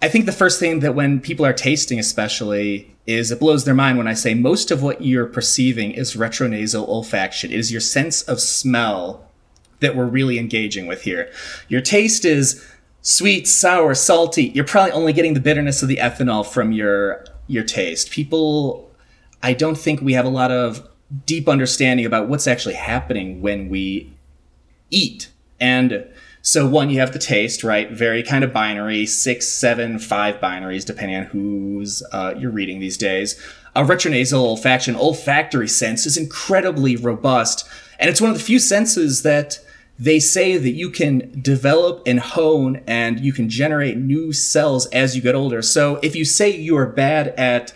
[0.00, 3.74] I think the first thing that when people are tasting, especially, is it blows their
[3.74, 7.44] mind when I say most of what you're perceiving is retronasal olfaction.
[7.44, 9.28] It is your sense of smell
[9.80, 11.30] that we're really engaging with here.
[11.68, 12.64] Your taste is
[13.08, 14.52] sweet, sour, salty.
[14.54, 18.10] You're probably only getting the bitterness of the ethanol from your your taste.
[18.10, 18.90] People,
[19.42, 20.86] I don't think we have a lot of
[21.24, 24.12] deep understanding about what's actually happening when we
[24.90, 25.30] eat.
[25.58, 26.06] And
[26.42, 27.90] so one, you have the taste, right?
[27.90, 32.98] Very kind of binary, six, seven, five binaries, depending on who's uh, you're reading these
[32.98, 33.42] days.
[33.74, 37.66] A retronasal olfaction, olfactory sense is incredibly robust,
[37.98, 39.60] and it's one of the few senses that
[39.98, 45.16] they say that you can develop and hone and you can generate new cells as
[45.16, 45.60] you get older.
[45.60, 47.72] So if you say you are bad at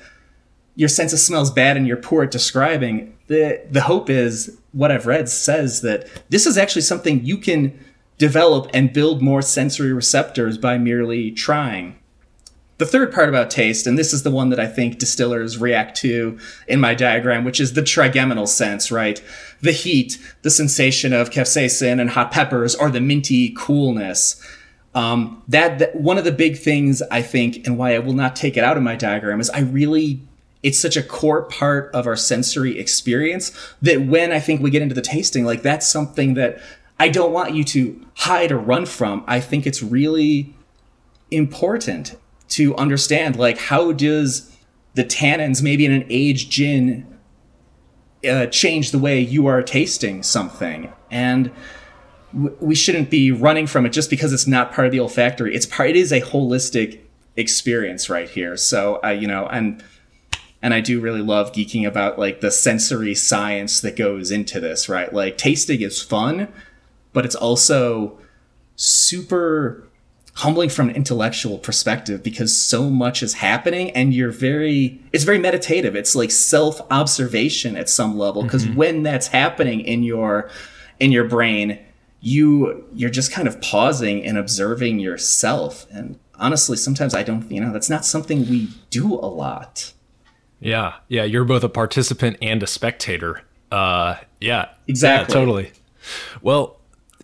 [0.76, 4.58] your sense of smell is bad and you're poor at describing, the the hope is
[4.72, 7.78] what I've read says that this is actually something you can
[8.18, 11.96] develop and build more sensory receptors by merely trying.
[12.82, 15.96] The third part about taste, and this is the one that I think distillers react
[15.98, 19.22] to in my diagram, which is the trigeminal sense, right?
[19.60, 24.44] The heat, the sensation of capsaicin and hot peppers, or the minty coolness.
[24.96, 28.34] Um, that, that one of the big things I think, and why I will not
[28.34, 30.20] take it out of my diagram, is I really
[30.64, 34.82] it's such a core part of our sensory experience that when I think we get
[34.82, 36.60] into the tasting, like that's something that
[36.98, 39.22] I don't want you to hide or run from.
[39.28, 40.52] I think it's really
[41.30, 42.16] important
[42.52, 44.54] to understand like how does
[44.94, 47.06] the tannins maybe in an aged gin
[48.28, 50.92] uh, change the way you are tasting something?
[51.10, 51.50] And
[52.32, 55.54] w- we shouldn't be running from it just because it's not part of the olfactory.
[55.54, 57.00] It's part it is a holistic
[57.36, 58.56] experience right here.
[58.58, 59.82] So uh, you know and
[60.60, 64.88] and I do really love geeking about like the sensory science that goes into this,
[64.88, 65.12] right?
[65.12, 66.48] Like tasting is fun,
[67.12, 68.18] but it's also
[68.76, 69.88] super
[70.34, 75.38] humbling from an intellectual perspective because so much is happening and you're very it's very
[75.38, 75.94] meditative.
[75.94, 78.76] It's like self-observation at some level because mm-hmm.
[78.76, 80.50] when that's happening in your
[81.00, 81.78] in your brain
[82.20, 85.86] you you're just kind of pausing and observing yourself.
[85.90, 89.92] And honestly sometimes i don't you know that's not something we do a lot.
[90.60, 90.94] Yeah.
[91.08, 91.24] Yeah.
[91.24, 93.42] You're both a participant and a spectator.
[93.70, 94.70] Uh yeah.
[94.88, 95.34] Exactly.
[95.34, 95.72] yeah, totally.
[96.40, 96.78] Well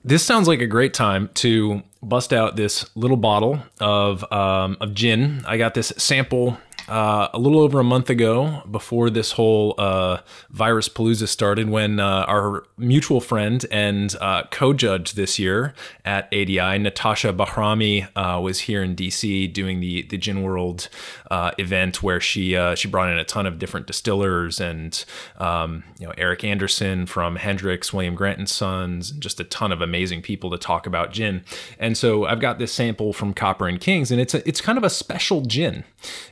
[0.05, 4.95] this sounds like a great time to bust out this little bottle of um, of
[4.95, 5.45] gin.
[5.47, 10.21] I got this sample uh, a little over a month ago, before this whole uh,
[10.51, 15.75] virus palooza started, when uh, our mutual friend and uh, co-judge this year
[16.05, 20.89] at ADI, Natasha Bahrami, uh, was here in DC doing the the Gin World
[21.31, 25.05] uh, event, where she she brought in a ton of different distillers and
[25.37, 29.83] um, you know Eric Anderson from Hendrick's, William Grant and Sons, just a ton of
[29.83, 31.45] amazing people to talk about gin.
[31.79, 34.79] And so I've got this sample from Copper and Kings, and it's a, it's kind
[34.79, 35.85] of a special gin.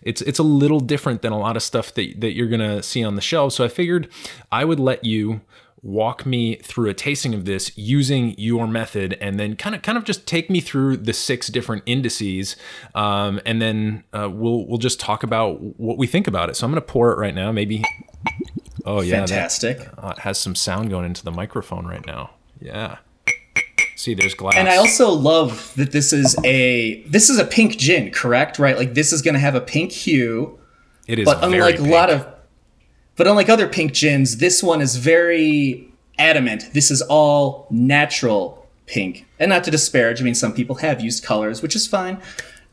[0.02, 3.04] It's it's a little different than a lot of stuff that, that you're gonna see
[3.04, 3.54] on the shelves.
[3.54, 4.08] So I figured
[4.50, 5.40] I would let you
[5.82, 9.96] walk me through a tasting of this using your method and then kind of kind
[9.96, 12.56] of just take me through the six different indices
[12.96, 16.56] um, and then uh, we'll we'll just talk about what we think about it.
[16.56, 17.52] So i'm going to pour it right now.
[17.52, 17.84] Maybe
[18.84, 19.78] oh yeah fantastic.
[19.78, 22.30] that, uh, has some sound going into the microphone right now.
[22.60, 22.96] Yeah
[23.96, 24.54] See, there's glass.
[24.56, 28.58] And I also love that this is a this is a pink gin, correct?
[28.58, 28.76] Right?
[28.76, 30.58] Like this is going to have a pink hue,
[31.06, 31.88] it is but unlike pink.
[31.88, 32.28] a lot of
[33.16, 36.74] but unlike other pink gins, this one is very adamant.
[36.74, 39.26] This is all natural pink.
[39.38, 42.20] And not to disparage, I mean some people have used colors, which is fine.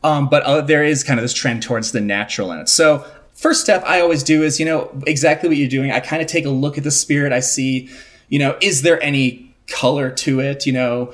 [0.02, 2.68] Um, but uh, there is kind of this trend towards the natural in it.
[2.68, 5.90] So first step I always do is, you know, exactly what you're doing.
[5.90, 7.32] I kind of take a look at the spirit.
[7.32, 7.88] I see,
[8.28, 11.12] you know, is there any color to it, you know?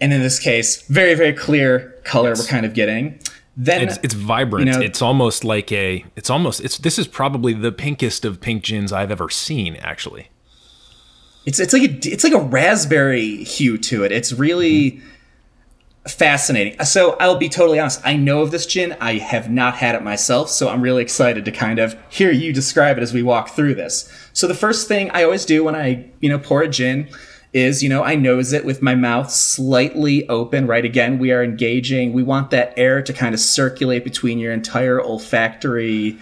[0.00, 3.18] And in this case, very, very clear color we're kind of getting.
[3.56, 4.66] Then it's, it's vibrant.
[4.66, 6.04] you know- it's almost like a.
[6.16, 6.60] It's almost.
[6.60, 6.78] It's.
[6.78, 9.76] This is probably the pinkest of pink gins I've ever seen.
[9.76, 10.28] Actually,
[11.46, 14.10] It's it's like a it's like a raspberry hue to it.
[14.10, 16.08] It's really mm-hmm.
[16.08, 16.82] fascinating.
[16.84, 18.00] So I'll be totally honest.
[18.04, 18.96] I know of this gin.
[19.00, 22.52] I have not had it myself, so I'm really excited to kind of hear you
[22.52, 24.10] describe it as we walk through this.
[24.32, 27.08] So the first thing I always do when I you know pour a gin
[27.54, 30.66] is you know I nose it with my mouth slightly open.
[30.66, 32.12] Right again, we are engaging.
[32.12, 36.18] We want that air to kind of circulate between your entire olfactory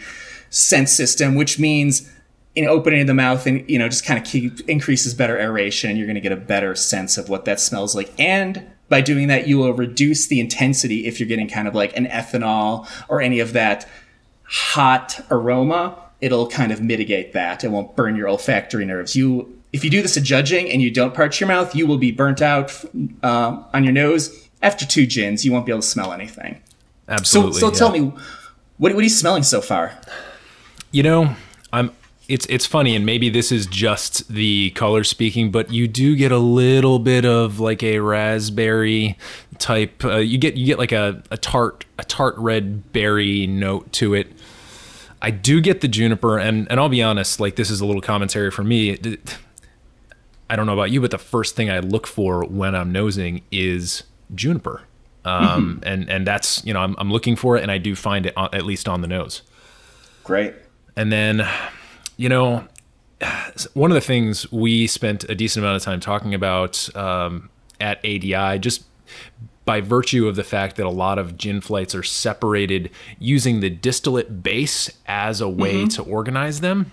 [0.50, 2.08] sense system, which means
[2.54, 5.98] in opening the mouth and you know just kind of keep increases better aeration and
[5.98, 9.28] you're going to get a better sense of what that smells like and by doing
[9.28, 13.22] that you will reduce the intensity if you're getting kind of like an ethanol or
[13.22, 13.88] any of that
[14.44, 19.82] hot aroma it'll kind of mitigate that it won't burn your olfactory nerves you if
[19.84, 22.42] you do this at judging and you don't parch your mouth you will be burnt
[22.42, 22.84] out
[23.22, 26.60] uh, on your nose after two gins you won't be able to smell anything
[27.06, 27.60] so, absolutely.
[27.60, 27.78] so yeah.
[27.78, 28.00] tell me
[28.78, 29.98] what, what are you smelling so far
[30.92, 31.34] You know,
[31.72, 31.90] I'm.
[32.28, 36.30] It's it's funny, and maybe this is just the color speaking, but you do get
[36.30, 39.18] a little bit of like a raspberry
[39.58, 40.04] type.
[40.04, 44.14] Uh, you get you get like a, a tart a tart red berry note to
[44.14, 44.28] it.
[45.20, 48.02] I do get the juniper, and and I'll be honest, like this is a little
[48.02, 48.90] commentary for me.
[48.90, 49.38] It-
[50.52, 53.40] I don't know about you, but the first thing I look for when I'm nosing
[53.50, 54.02] is
[54.34, 54.82] juniper,
[55.24, 58.26] um, and and that's you know I'm I'm looking for it, and I do find
[58.26, 59.40] it on, at least on the nose.
[60.24, 60.54] great.
[60.94, 61.48] And then,
[62.18, 62.68] you know,
[63.72, 67.48] one of the things we spent a decent amount of time talking about um,
[67.80, 68.84] at ADI, just
[69.64, 73.70] by virtue of the fact that a lot of gin flights are separated using the
[73.70, 76.92] distillate base as a way to organize them,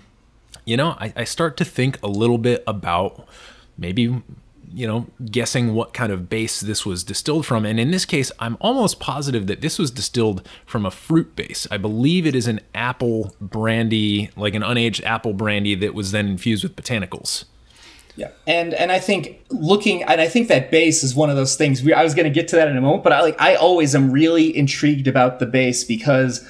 [0.64, 3.26] you know, I, I start to think a little bit about
[3.78, 4.22] maybe
[4.72, 7.66] you know guessing what kind of base this was distilled from.
[7.66, 11.66] And in this case i'm almost positive that this was distilled from a fruit base.
[11.70, 16.28] I believe it is an apple brandy like an unaged apple brandy that was then
[16.28, 17.46] infused with botanicals.
[18.16, 21.56] Yeah, and and I think looking, and I think that base is one of those
[21.56, 21.82] things.
[21.82, 23.54] We, I was going to get to that in a moment, but I like I
[23.54, 26.46] always am really intrigued about the base because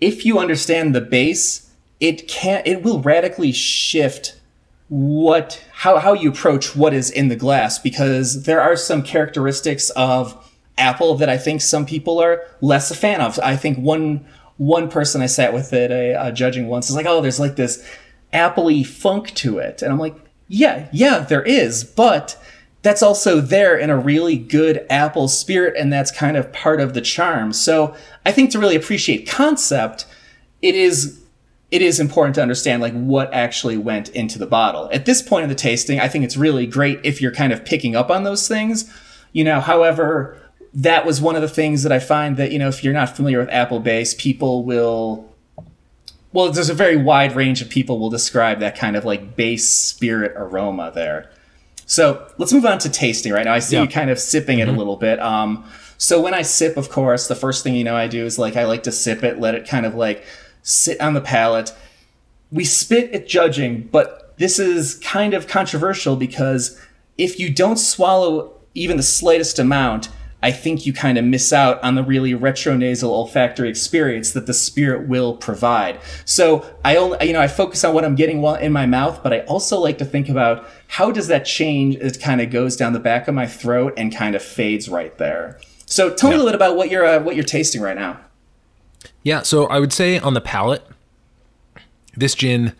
[0.00, 1.67] if you understand the base,
[2.00, 4.40] it can it will radically shift
[4.88, 9.90] what how how you approach what is in the glass because there are some characteristics
[9.90, 10.44] of
[10.78, 13.38] apple that I think some people are less a fan of.
[13.40, 14.24] I think one
[14.56, 17.56] one person I sat with at a, uh judging once is like, oh, there's like
[17.56, 17.86] this
[18.32, 22.40] appley funk to it, and I'm like, yeah, yeah, there is, but
[22.82, 26.94] that's also there in a really good apple spirit, and that's kind of part of
[26.94, 27.52] the charm.
[27.52, 30.06] So I think to really appreciate concept,
[30.62, 31.20] it is
[31.70, 34.88] it is important to understand like what actually went into the bottle.
[34.92, 37.64] At this point in the tasting, I think it's really great if you're kind of
[37.64, 38.90] picking up on those things.
[39.32, 40.38] You know, however,
[40.72, 43.14] that was one of the things that I find that, you know, if you're not
[43.14, 45.28] familiar with apple base, people will
[46.32, 49.68] well, there's a very wide range of people will describe that kind of like base
[49.68, 51.30] spirit aroma there.
[51.86, 53.54] So let's move on to tasting right now.
[53.54, 53.82] I see Yeah.
[53.82, 55.18] you kind of sipping it a little bit.
[55.20, 55.64] Um,
[55.96, 58.56] so when I sip, of course, the first thing you know I do is like
[58.56, 60.24] I like to sip it, let it kind of like
[60.68, 61.74] sit on the palate.
[62.50, 66.80] We spit at judging, but this is kind of controversial because
[67.16, 70.08] if you don't swallow even the slightest amount,
[70.40, 74.54] I think you kind of miss out on the really retronasal olfactory experience that the
[74.54, 75.98] spirit will provide.
[76.24, 79.32] So I only, you know, I focus on what I'm getting in my mouth, but
[79.32, 81.96] I also like to think about how does that change?
[81.96, 84.88] as It kind of goes down the back of my throat and kind of fades
[84.88, 85.58] right there.
[85.86, 88.20] So tell me a little bit about what you're uh, what you're tasting right now.
[89.22, 90.84] Yeah, so I would say on the palate,
[92.16, 92.74] this gin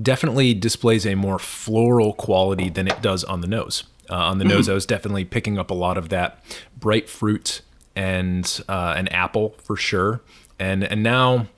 [0.00, 3.84] definitely displays a more floral quality than it does on the nose.
[4.10, 6.42] Uh, on the nose, I was definitely picking up a lot of that
[6.78, 7.60] bright fruit
[7.94, 10.20] and uh, an apple for sure.
[10.58, 11.48] And and now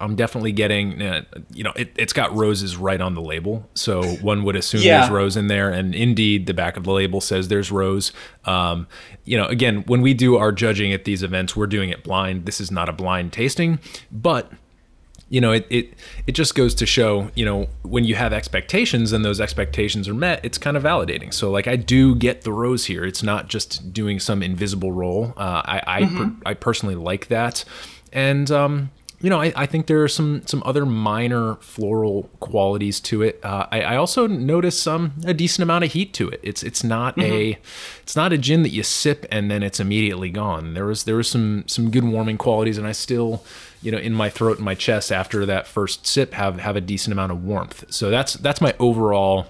[0.00, 1.22] I'm definitely getting, uh,
[1.52, 5.00] you know, it, it's got roses right on the label, so one would assume Yeah.
[5.00, 5.70] there's rose in there.
[5.70, 8.12] And indeed, the back of the label says there's rose.
[8.44, 8.86] Um,
[9.24, 12.44] you know, again, when we do our judging at these events, we're doing it blind.
[12.46, 13.78] This is not a blind tasting,
[14.12, 14.52] but
[15.28, 15.94] you know, it, it
[16.28, 20.14] it just goes to show, you know, when you have expectations and those expectations are
[20.14, 21.34] met, it's kind of validating.
[21.34, 23.04] So, like, I do get the rose here.
[23.04, 25.34] It's not just doing some invisible role.
[25.36, 27.64] Uh, I I, per, I personally like that,
[28.12, 33.00] and um, you know, I, I think there are some some other minor floral qualities
[33.00, 33.40] to it.
[33.42, 36.40] Uh, I, I also notice some a decent amount of heat to it.
[36.42, 37.58] It's it's not a
[38.02, 40.74] it's not a gin that you sip and then it's immediately gone.
[40.74, 43.42] There was there was some some good warming qualities, and I still,
[43.80, 46.82] you know, in my throat and my chest after that first sip have have a
[46.82, 47.86] decent amount of warmth.
[47.88, 49.46] So that's that's my overall,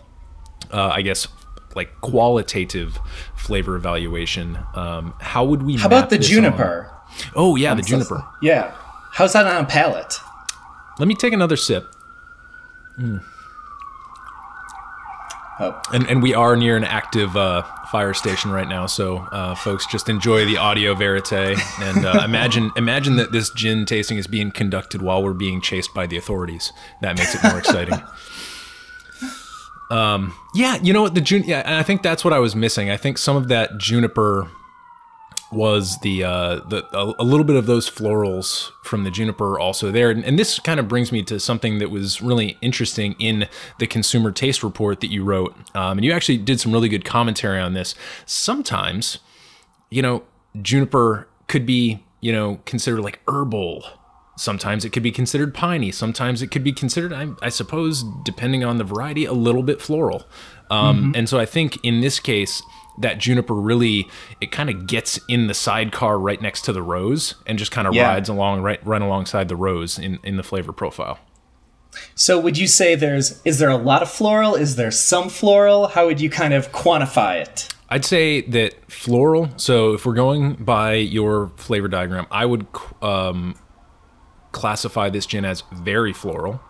[0.71, 1.27] uh, I guess,
[1.75, 2.99] like qualitative
[3.35, 4.59] flavor evaluation.
[4.75, 5.77] Um, how would we?
[5.77, 6.93] How about the this on- juniper?
[7.35, 8.25] Oh yeah, the juniper.
[8.43, 8.73] Yeah.
[9.17, 10.21] How's that on a palate?
[10.99, 11.89] Let me take another sip.
[15.59, 19.55] Oh, And, and we are near an active uh, fire station right now, so uh,
[19.55, 21.33] folks just enjoy the audio verite
[21.81, 25.95] and uh, imagine imagine that this gin tasting is being conducted while we're being chased
[25.95, 26.71] by the authorities.
[27.01, 27.95] That makes it more exciting.
[29.89, 32.57] Um, yeah, you know what the jun- yeah, and I think that's what I was
[32.57, 32.91] missing.
[32.91, 34.51] I think some of that juniper
[35.53, 39.91] was the uh, the a, a little bit of those florals from the juniper also
[39.91, 43.49] there, and, and this kind of brings me to something that was really interesting in
[43.79, 47.05] the consumer taste report that you wrote, um, and you actually did some really good
[47.05, 47.95] commentary on this.
[48.25, 49.19] Sometimes,
[49.91, 50.23] you know,
[50.63, 53.85] juniper could be you know considered like herbal.
[54.39, 55.91] Sometimes it could be considered piney.
[55.91, 59.81] Sometimes it could be considered, I, I suppose, depending on the variety, a little bit
[59.81, 60.25] floral.
[60.71, 62.63] Um, And so I think in this case,
[62.99, 64.09] that juniper really
[64.41, 67.87] it kind of gets in the sidecar right next to the rose and just kind
[67.87, 68.09] of Yeah.
[68.09, 71.19] rides along right right alongside the rose in in the flavor profile.
[72.15, 74.55] So would you say there's is there a lot of floral?
[74.55, 75.89] Is there some floral?
[75.89, 77.69] How would you kind of quantify it?
[77.89, 79.49] I'd say that floral.
[79.57, 82.67] So if we're going by your flavor diagram, I would
[83.01, 83.55] um,
[84.53, 86.61] classify this gin as very floral.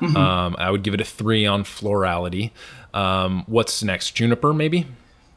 [0.00, 2.50] Um, I would give it a three on florality.
[2.92, 4.12] Um, what's next?
[4.14, 4.86] Juniper, maybe.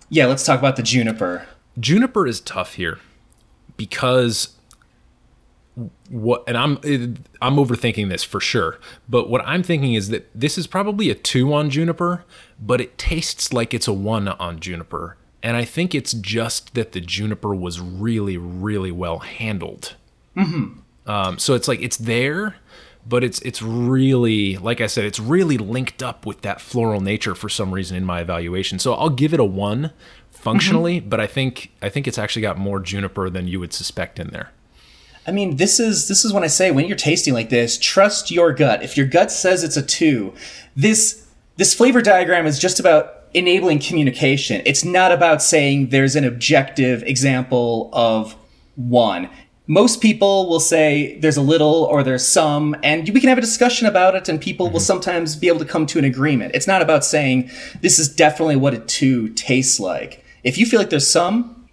[0.09, 1.47] Yeah, let's talk about the juniper.
[1.79, 2.99] Juniper is tough here
[3.77, 4.55] because
[6.09, 6.77] what and I'm
[7.41, 8.79] I'm overthinking this for sure.
[9.09, 12.23] But what I'm thinking is that this is probably a 2 on Juniper,
[12.59, 15.17] but it tastes like it's a 1 on Juniper.
[15.43, 19.95] And I think it's just that the Juniper was really really well handled.
[21.07, 22.55] Um, so it's like it's there,
[23.07, 27.35] but it's it's really like I said, it's really linked up with that floral nature
[27.35, 28.79] for some reason in my evaluation.
[28.79, 29.91] So I'll give it a one
[30.31, 31.09] functionally, mm-hmm.
[31.09, 34.29] but I think I think it's actually got more juniper than you would suspect in
[34.29, 34.51] there.
[35.27, 38.31] I mean, this is this is when I say when you're tasting like this, trust
[38.31, 38.83] your gut.
[38.83, 40.33] If your gut says it's a two,
[40.75, 41.27] this
[41.57, 44.61] this flavor diagram is just about enabling communication.
[44.65, 48.35] It's not about saying there's an objective example of
[48.75, 49.29] one.
[49.67, 53.41] Most people will say there's a little or there's some, and we can have a
[53.41, 56.53] discussion about it, and people will sometimes be able to come to an agreement.
[56.53, 57.49] It's not about saying
[57.81, 60.23] this is definitely what a two tastes like.
[60.43, 61.67] If you feel like there's some,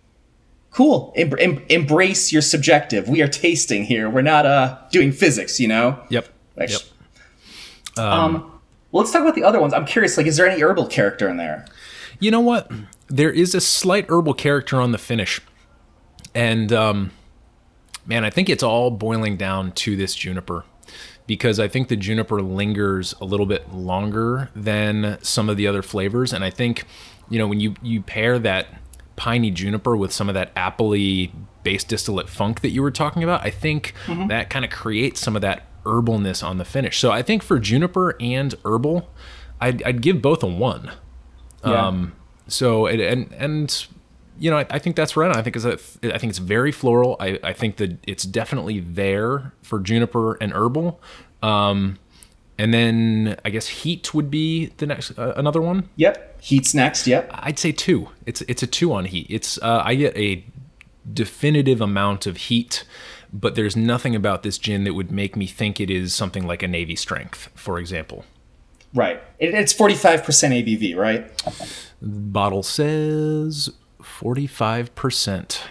[0.71, 1.13] cool.
[1.17, 3.09] Em- em- embrace your subjective.
[3.11, 4.09] We are tasting here.
[4.09, 6.01] We're not uh doing physics, you know.
[6.09, 6.29] Yep.
[6.59, 6.77] Actu-
[7.99, 8.33] Um,
[8.91, 9.75] well, let's talk about the other ones.
[9.75, 10.17] I'm curious.
[10.17, 11.67] Like, is there any herbal character in there?
[12.21, 12.71] You know what?
[13.09, 15.41] There is a slight herbal character on the finish.
[16.35, 17.11] And um,
[18.07, 20.65] man, I think it's all boiling down to this juniper
[21.27, 25.83] because I think the juniper lingers a little bit longer than some of the other
[25.83, 26.33] flavors.
[26.33, 26.85] And I think,
[27.31, 28.67] you know, when you, you pair that
[29.17, 31.31] piney juniper with some of that appley
[31.63, 33.95] base distillate funk that you were talking about, I think
[34.29, 36.99] that kind of creates some of that herbalness on the finish.
[36.99, 39.09] So I think for juniper and herbal,
[39.61, 40.91] I'd, I'd give both a one.
[41.65, 41.87] Yeah.
[41.87, 42.15] Um,
[42.49, 43.87] so it, and and
[44.43, 45.35] you know I, I think that's right.
[45.35, 45.75] I think it's a,
[46.15, 47.17] I think it's very floral.
[47.21, 51.01] I, I think that it's definitely there for juniper and herbal.
[51.43, 51.99] Um,
[52.59, 55.89] and then I guess heat would be the next uh, another one.
[55.95, 56.43] Yep.
[56.43, 57.07] Heat's next.
[57.07, 57.31] Yep.
[57.33, 58.09] I'd say two.
[58.27, 59.27] It's it's a two on heat.
[59.31, 60.45] It's uh, I get a
[61.13, 62.85] definitive amount of heat,
[63.33, 66.65] but there's nothing about this gin that would make me think it is something like
[66.65, 68.25] a navy strength, for example.
[68.95, 69.23] Right.
[69.39, 71.31] It, it's 45% ABV, right?
[72.03, 73.71] Bottle says
[74.03, 75.63] forty five percent.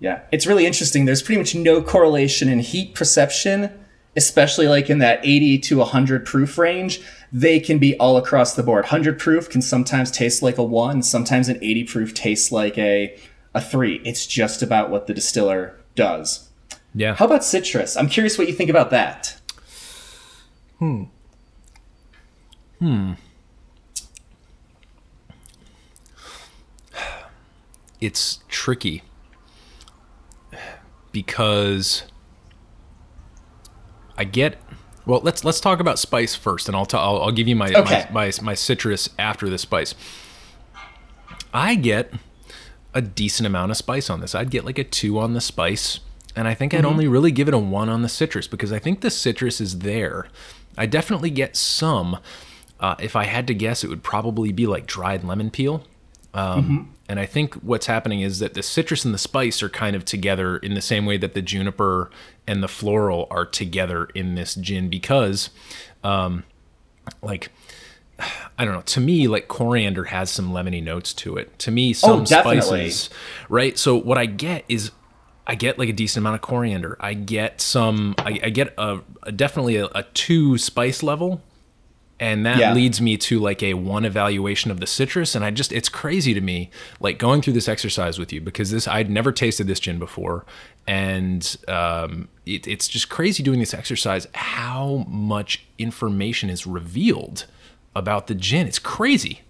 [0.00, 0.20] Yeah.
[0.30, 1.04] It's really interesting.
[1.04, 3.70] There's pretty much no correlation in heat perception,
[4.16, 7.00] especially like in that 80 to 100 proof range.
[7.32, 8.84] They can be all across the board.
[8.84, 13.18] 100 proof can sometimes taste like a 1, sometimes an 80 proof tastes like a
[13.54, 14.00] a 3.
[14.04, 16.48] It's just about what the distiller does.
[16.94, 17.14] Yeah.
[17.14, 17.96] How about citrus?
[17.96, 19.40] I'm curious what you think about that.
[20.78, 21.04] Hmm.
[22.78, 23.12] Hmm.
[28.04, 29.02] It's tricky
[31.12, 32.04] because
[34.16, 34.56] I get.
[35.06, 37.72] Well, let's let's talk about spice first, and I'll i I'll, I'll give you my,
[37.72, 38.06] Okay.
[38.10, 39.94] my my my citrus after the spice.
[41.52, 42.12] I get
[42.94, 44.34] a decent amount of spice on this.
[44.34, 46.00] I'd get like a two on the spice,
[46.34, 46.86] and I think Mm-hmm.
[46.86, 49.60] I'd only really give it a one on the citrus because I think the citrus
[49.60, 50.28] is there.
[50.76, 52.18] I definitely get some.
[52.80, 55.84] Uh, if I had to guess, it would probably be like dried lemon peel.
[56.32, 59.94] Um, And I think what's happening is that the citrus and the spice are kind
[59.94, 62.10] of together in the same way that the juniper
[62.46, 65.50] and the floral are together in this gin because,
[66.02, 66.44] um,
[67.22, 67.50] like,
[68.58, 68.82] I don't know.
[68.82, 71.58] To me, like coriander has some lemony notes to it.
[71.60, 73.10] To me, some Oh, spices,
[73.48, 73.76] right?
[73.76, 74.92] So what I get is,
[75.46, 76.96] I get like a decent amount of coriander.
[77.00, 78.14] I get some.
[78.18, 81.42] I, I get a, a definitely a, a two spice level,
[82.20, 82.72] and that Yeah.
[82.72, 85.34] leads me to like a one evaluation of the citrus.
[85.34, 88.70] And I just, it's crazy to me, like going through this exercise with you because
[88.70, 90.44] this I'd never tasted this gin before,
[90.86, 94.28] and um, it, it's just crazy doing this exercise.
[94.34, 97.46] How much information is revealed
[97.96, 98.66] about the gin?
[98.66, 99.40] It's crazy.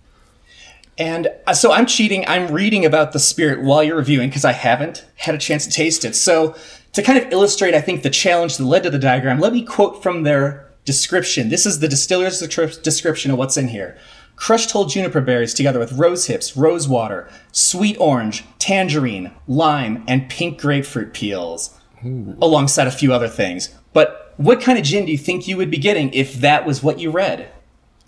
[0.96, 2.24] And uh, so I'm cheating.
[2.28, 5.72] I'm reading about the spirit while you're reviewing because I haven't had a chance to
[5.72, 6.14] taste it.
[6.14, 6.54] So
[6.92, 9.64] to kind of illustrate, I think the challenge that led to the diagram, let me
[9.64, 11.48] quote from their description.
[11.48, 13.96] This is the distiller's description of what's in here.
[14.36, 20.28] Crushed whole juniper berries together with rose hips, rose water, sweet orange, tangerine, lime, and
[20.28, 23.74] pink grapefruit peels, alongside a few other things.
[23.92, 26.82] But what kind of gin do you think you would be getting if that was
[26.82, 27.48] what you read?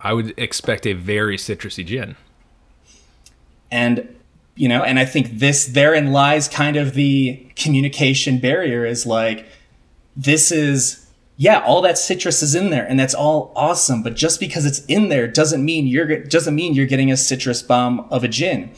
[0.00, 2.16] I would expect a very citrusy gin.
[3.70, 4.14] and
[4.54, 9.46] you know and i think this therein lies kind of the communication barrier is like
[10.16, 11.05] this is
[11.36, 14.84] yeah all that citrus is in there and that's all awesome but just because it's
[14.86, 18.70] in there doesn't mean you're doesn't mean you're getting a citrus bomb of a gin.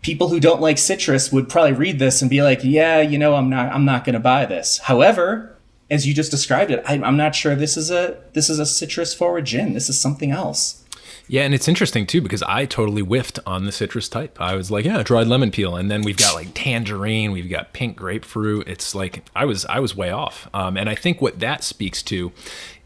[0.00, 3.34] People who don't like citrus would probably read this and be like yeah you know
[3.34, 4.78] i'm not i'm not going to buy this.
[4.78, 5.56] However
[5.90, 8.66] as you just described it I, i'm not sure this is a this is a
[8.66, 9.72] citrus forward gin.
[9.72, 10.84] This is something else
[11.30, 14.40] Yeah, and it's interesting too because I totally whiffed on the citrus type.
[14.40, 17.74] I was like, yeah, dried lemon peel, and then we've got like tangerine, we've got
[17.74, 18.66] pink grapefruit.
[18.66, 22.02] It's like I was I was way off, um, and I think what that speaks
[22.04, 22.32] to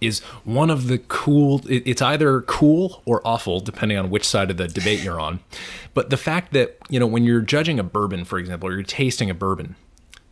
[0.00, 1.62] is one of the cool.
[1.68, 5.38] It, it's either cool or awful depending on which side of the debate you're on.
[5.94, 8.82] But the fact that you know when you're judging a bourbon, for example, or you're
[8.82, 9.76] tasting a bourbon,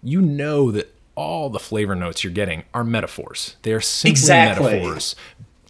[0.02, 3.56] you know that all the flavor notes you're getting are metaphors.
[3.62, 4.72] They are simply Exactly.
[4.72, 5.14] metaphors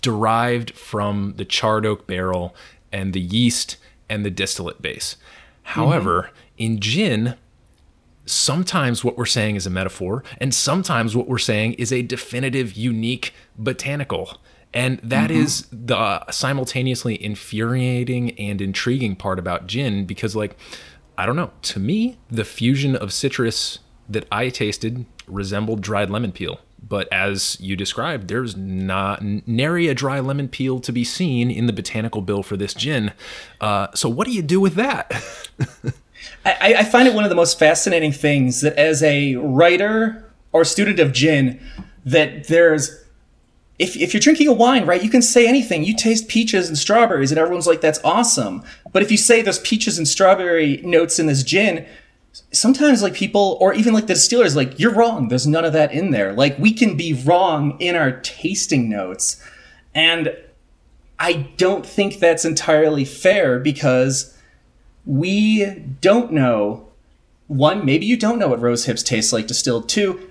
[0.00, 2.54] derived from the charred oak barrel
[2.92, 3.76] and the yeast
[4.08, 5.16] and the distillate base.
[5.62, 6.34] However, mm-hmm.
[6.58, 7.34] in gin,
[8.26, 12.72] sometimes what we're saying is a metaphor, and sometimes what we're saying is a definitive,
[12.72, 14.40] unique botanical.
[14.72, 15.42] And that mm-hmm.
[15.42, 20.56] is the simultaneously infuriating and intriguing part about gin because, like,
[21.18, 26.32] I don't know, to me, the fusion of citrus that I tasted resembled dried lemon
[26.32, 26.60] peel.
[26.82, 31.66] But as you described, there's not nary a dry lemon peel to be seen in
[31.66, 33.12] the botanical bill for this gin.
[33.60, 35.12] Uh, so what do you do with that?
[36.44, 40.64] I, I find it one of the most fascinating things that as a writer or
[40.64, 41.60] student of gin,
[42.04, 43.04] that there's
[43.80, 45.84] if, if you're drinking a wine, right, you can say anything.
[45.84, 48.62] You taste peaches and strawberries, and everyone's like, that's awesome.
[48.92, 51.86] But if you say there's peaches and strawberry notes in this gin,
[52.52, 55.28] sometimes like people or even like the distillers like you're wrong.
[55.28, 56.32] There's none of that in there.
[56.32, 59.42] Like we can be wrong in our tasting notes
[59.94, 60.36] and
[61.18, 64.36] i don't think that's entirely fair because
[65.04, 65.64] we
[66.00, 66.86] don't know.
[67.48, 69.88] One maybe you don't know what rose hips taste like distilled.
[69.88, 70.29] Two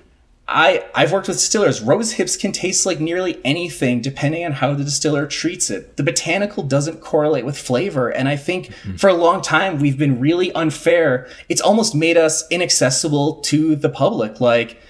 [0.51, 1.79] I, I've worked with distillers.
[1.79, 5.95] Rose hips can taste like nearly anything depending on how the distiller treats it.
[5.95, 8.09] The botanical doesn't correlate with flavor.
[8.09, 8.95] And I think mm-hmm.
[8.95, 11.27] for a long time, we've been really unfair.
[11.49, 14.41] It's almost made us inaccessible to the public.
[14.41, 14.81] Like,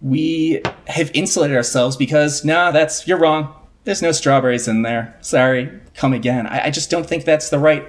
[0.00, 3.54] we have insulated ourselves because, nah, that's, you're wrong.
[3.84, 5.16] There's no strawberries in there.
[5.20, 6.46] Sorry, come again.
[6.46, 7.86] I, I just don't think that's the right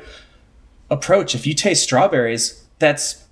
[0.91, 1.33] approach.
[1.33, 3.24] If you taste strawberries, that's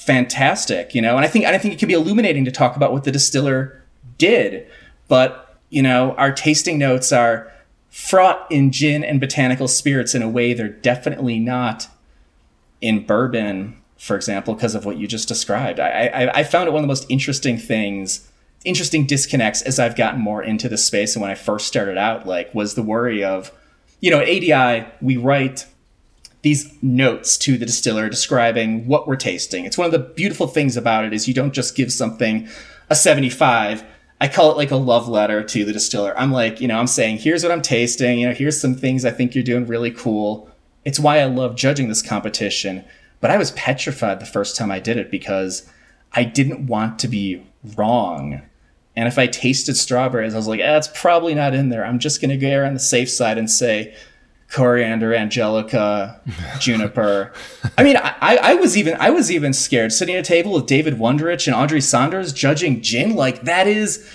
[0.00, 1.16] fantastic, you know.
[1.16, 3.82] And I think I think it can be illuminating to talk about what the distiller
[4.16, 4.66] did,
[5.08, 7.52] but you know, our tasting notes are
[7.90, 11.88] fraught in gin and botanical spirits in a way they're definitely not
[12.80, 15.78] in bourbon, for example, because of what you just described.
[15.78, 18.26] I, I I found it one of the most interesting things,
[18.64, 21.14] interesting disconnects as I've gotten more into the space.
[21.14, 23.52] And when I first started out, like, was the worry of,
[24.00, 25.66] you know, at ADI we write
[26.42, 29.64] these notes to the distiller describing what we're tasting.
[29.64, 32.48] It's one of the beautiful things about it is you don't just give something
[32.88, 33.84] a 75.
[34.20, 36.18] I call it like a love letter to the distiller.
[36.18, 38.18] I'm like, you know, I'm saying, here's what I'm tasting.
[38.20, 40.48] You know, here's some things I think you're doing really cool.
[40.84, 42.84] It's why I love judging this competition.
[43.20, 45.70] But I was petrified the first time I did it because
[46.12, 47.44] I didn't want to be
[47.76, 48.42] wrong.
[48.96, 51.84] And if I tasted strawberries, I was like, eh, it's probably not in there.
[51.84, 53.94] I'm just going to go on the safe side and say
[54.50, 56.20] coriander, angelica,
[56.58, 57.32] juniper.
[57.78, 60.66] I mean, I, I was even I was even scared sitting at a table with
[60.66, 63.14] David Wondrich and Audrey Saunders judging gin.
[63.14, 64.08] Like that is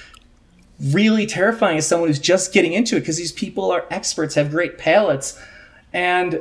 [0.79, 4.51] really terrifying as someone who's just getting into it because these people are experts, have
[4.51, 5.39] great palates,
[5.93, 6.39] and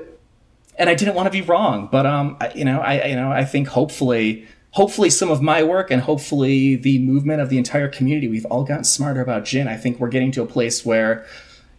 [0.76, 1.88] and I didn't want to be wrong.
[1.90, 5.62] But um, I, you know, I you know I think hopefully hopefully some of my
[5.62, 9.68] work and hopefully the movement of the entire community, we've all gotten smarter about gin.
[9.68, 11.24] I think we're getting to a place where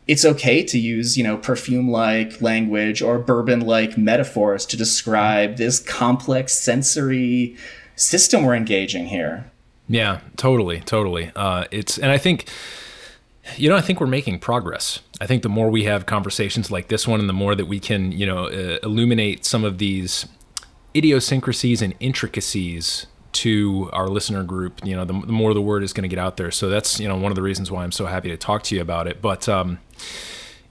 [0.08, 5.58] it's okay to use, you know, perfume like language or bourbon like metaphors to describe
[5.58, 7.56] this complex sensory
[7.96, 9.50] system we're engaging here.
[9.88, 11.32] Yeah, totally, totally.
[11.36, 12.48] Uh, it's and I think,
[13.56, 15.00] you know, I think we're making progress.
[15.22, 17.80] I think the more we have conversations like this one, and the more that we
[17.80, 20.28] can, you know, uh, illuminate some of these
[20.96, 25.94] idiosyncrasies and intricacies to our listener group, you know, the, the more the word is
[25.94, 26.52] going to get out there.
[26.52, 28.76] So that's you know one of the reasons why I'm so happy to talk to
[28.76, 29.22] you about it.
[29.22, 29.80] But um,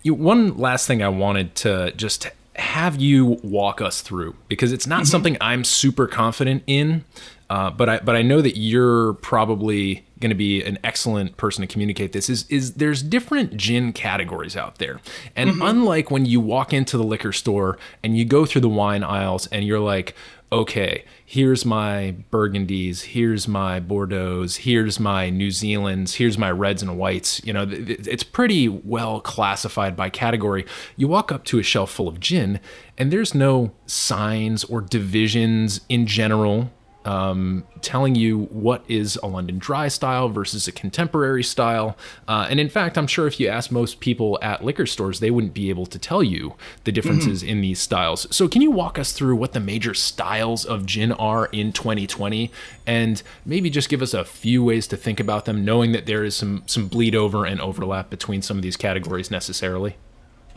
[0.02, 4.86] you, one last thing I wanted to just have you walk us through because it's
[4.86, 5.06] not mm-hmm.
[5.06, 7.04] something I'm super confident in,
[7.50, 11.60] uh, but I but I know that you're probably going to be an excellent person
[11.62, 12.30] to communicate this.
[12.30, 15.00] Is is there's different gin categories out there,
[15.36, 15.62] and mm-hmm.
[15.62, 19.46] unlike when you walk into the liquor store and you go through the wine aisles
[19.48, 20.14] and you're like,
[20.55, 26.96] okay, here's my Burgundies, here's my Bordeaux's, here's my New Zealand's, here's my reds and
[26.96, 27.44] whites.
[27.44, 30.64] You know, it's pretty well classified by category.
[30.96, 32.61] You walk up to a shelf full of gin,
[32.96, 36.70] and there's no signs or divisions in general
[37.05, 41.96] um, telling you what is a London dry style versus a contemporary style.
[42.26, 45.30] Uh, and in fact, I'm sure if you ask most people at liquor stores, they
[45.30, 47.50] wouldn't be able to tell you the differences mm-hmm.
[47.50, 48.26] in these styles.
[48.34, 52.50] So, can you walk us through what the major styles of gin are in 2020
[52.86, 56.24] and maybe just give us a few ways to think about them, knowing that there
[56.24, 59.96] is some, some bleed over and overlap between some of these categories necessarily?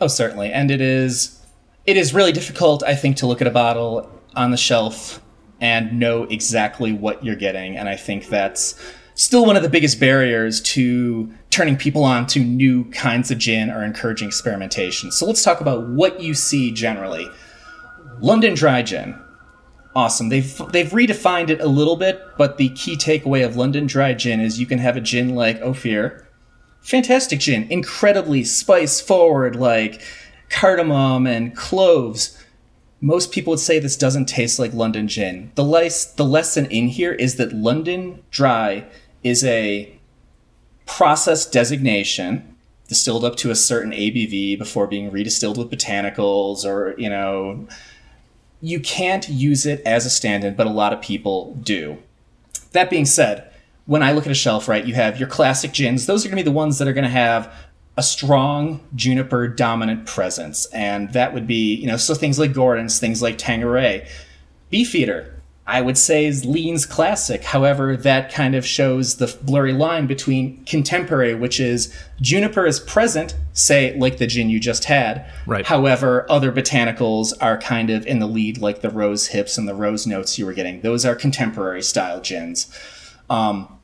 [0.00, 0.52] Oh, certainly.
[0.52, 1.34] And it is.
[1.86, 5.22] It is really difficult, I think, to look at a bottle on the shelf
[5.60, 7.76] and know exactly what you're getting.
[7.76, 8.74] And I think that's
[9.14, 13.70] still one of the biggest barriers to turning people on to new kinds of gin
[13.70, 15.10] or encouraging experimentation.
[15.10, 17.28] So let's talk about what you see generally.
[18.20, 19.18] London Dry Gin.
[19.94, 20.28] Awesome.
[20.28, 24.40] They've they've redefined it a little bit, but the key takeaway of London Dry Gin
[24.40, 26.24] is you can have a gin like Opihr.
[26.80, 30.00] Fantastic gin, incredibly spice forward like
[30.50, 32.37] cardamom and cloves
[33.00, 35.52] most people would say this doesn't taste like London gin.
[35.54, 38.84] The, lice, the lesson in here is that London Dry
[39.22, 39.96] is a
[40.86, 42.56] process designation
[42.88, 47.68] distilled up to a certain ABV before being redistilled with botanicals or, you know,
[48.60, 51.98] you can't use it as a stand-in, but a lot of people do.
[52.72, 53.52] That being said,
[53.86, 56.06] when I look at a shelf, right, you have your classic gins.
[56.06, 57.54] Those are going to be the ones that are going to have
[57.98, 60.66] a strong juniper dominant presence.
[60.66, 64.08] And that would be, you know, so things like Gordon's, things like Tanqueray.
[64.70, 65.34] Beefeater,
[65.66, 67.42] I would say is leans classic.
[67.42, 73.34] However, that kind of shows the blurry line between contemporary, which is juniper is present,
[73.52, 75.28] say like the gin you just had.
[75.44, 75.66] Right.
[75.66, 79.74] However, other botanicals are kind of in the lead, like the rose hips and the
[79.74, 80.82] rose notes you were getting.
[80.82, 82.72] Those are contemporary style gins.
[83.28, 83.77] Um,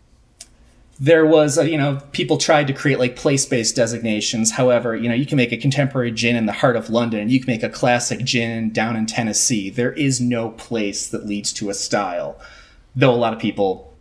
[1.01, 4.53] there was you know people tried to create like place-based designations.
[4.53, 7.29] However you know you can make a contemporary gin in the heart of london.
[7.29, 9.71] You can make a classic gin down in tennessee.
[9.71, 12.39] There is no place that leads to a style.
[12.95, 13.93] Though a lot of people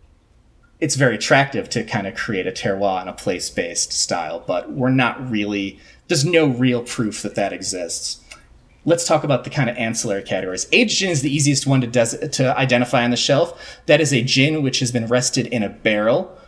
[0.80, 4.90] it's very attractive to kind of create a terroir and a place-based style but we're
[4.90, 8.20] not really there's no real proof that that exists.
[8.86, 10.68] Let's talk about the kind of ancillary categories.
[10.70, 13.80] Aged gin is the easiest one to, des- to identify on the shelf.
[13.86, 16.38] That is a gin which has been rested in a barrel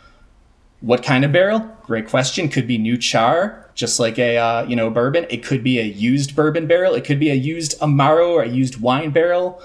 [0.81, 1.59] what kind of barrel?
[1.83, 2.49] Great question.
[2.49, 5.25] Could be new char, just like a uh, you know bourbon.
[5.29, 6.93] It could be a used bourbon barrel.
[6.93, 9.61] It could be a used amaro or a used wine barrel.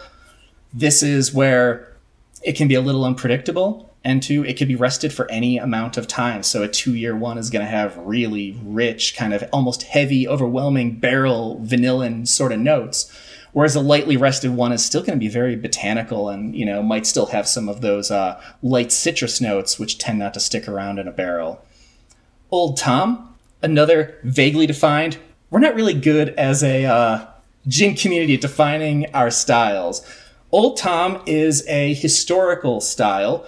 [0.72, 1.94] This is where
[2.42, 3.90] it can be a little unpredictable.
[4.04, 6.42] And two, it could be rested for any amount of time.
[6.42, 10.98] So a two-year one is going to have really rich, kind of almost heavy, overwhelming
[10.98, 13.12] barrel vanillin sort of notes
[13.52, 16.82] Whereas a lightly rested one is still going to be very botanical and, you know,
[16.82, 20.66] might still have some of those uh, light citrus notes, which tend not to stick
[20.66, 21.62] around in a barrel.
[22.50, 25.18] Old Tom, another vaguely defined.
[25.50, 27.26] We're not really good as a uh,
[27.68, 30.06] gin community at defining our styles.
[30.50, 33.46] Old Tom is a historical style.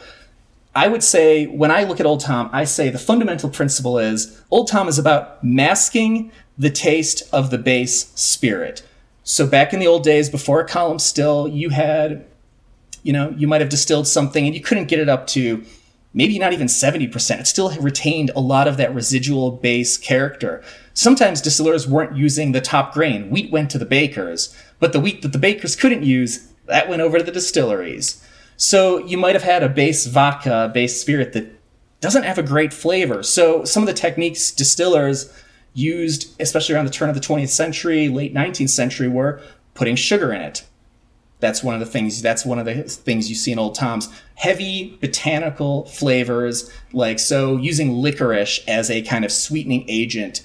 [0.74, 4.42] I would say when I look at Old Tom, I say the fundamental principle is
[4.50, 8.82] Old Tom is about masking the taste of the base spirit.
[9.24, 12.26] So back in the old days, before a column still, you had,
[13.02, 15.64] you know, you might have distilled something and you couldn't get it up to
[16.12, 17.40] maybe not even 70%.
[17.40, 20.62] It still retained a lot of that residual base character.
[20.92, 23.30] Sometimes distillers weren't using the top grain.
[23.30, 27.02] Wheat went to the bakers, but the wheat that the bakers couldn't use, that went
[27.02, 28.22] over to the distilleries.
[28.56, 31.50] So you might have had a base vodka, base spirit that
[32.00, 33.22] doesn't have a great flavor.
[33.22, 35.32] So some of the techniques distillers
[35.74, 39.40] used, especially around the turn of the 20th century, late 19th century, were
[39.74, 40.64] putting sugar in it.
[41.40, 42.22] That's one of the things.
[42.22, 47.56] That's one of the things you see in Old Tom's heavy botanical flavors, like so
[47.56, 50.42] using licorice as a kind of sweetening agent.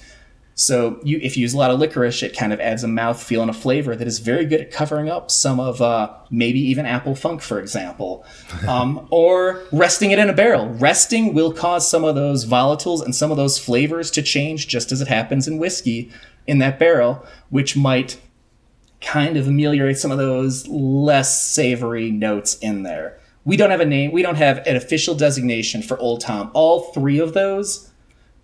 [0.60, 3.40] So you, if you use a lot of licorice, it kind of adds a mouthfeel
[3.40, 6.84] and a flavor that is very good at covering up some of uh, maybe even
[6.84, 8.26] apple funk, for example,
[8.68, 10.68] um, or resting it in a barrel.
[10.68, 14.92] Resting will cause some of those volatiles and some of those flavors to change, just
[14.92, 16.12] as it happens in whiskey
[16.46, 18.20] in that barrel, which might
[19.00, 23.18] kind of ameliorate some of those less savory notes in there.
[23.46, 26.50] We don't have a name, we don't have an official designation for Old Tom.
[26.52, 27.90] All three of those,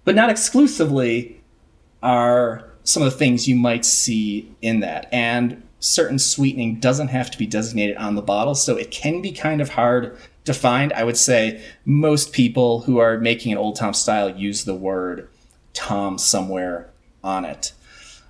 [0.06, 1.42] but not exclusively,
[2.02, 5.08] are some of the things you might see in that.
[5.12, 9.32] And certain sweetening doesn't have to be designated on the bottle, so it can be
[9.32, 10.92] kind of hard to find.
[10.92, 15.28] I would say most people who are making an Old Tom style use the word
[15.72, 16.90] Tom somewhere
[17.22, 17.72] on it.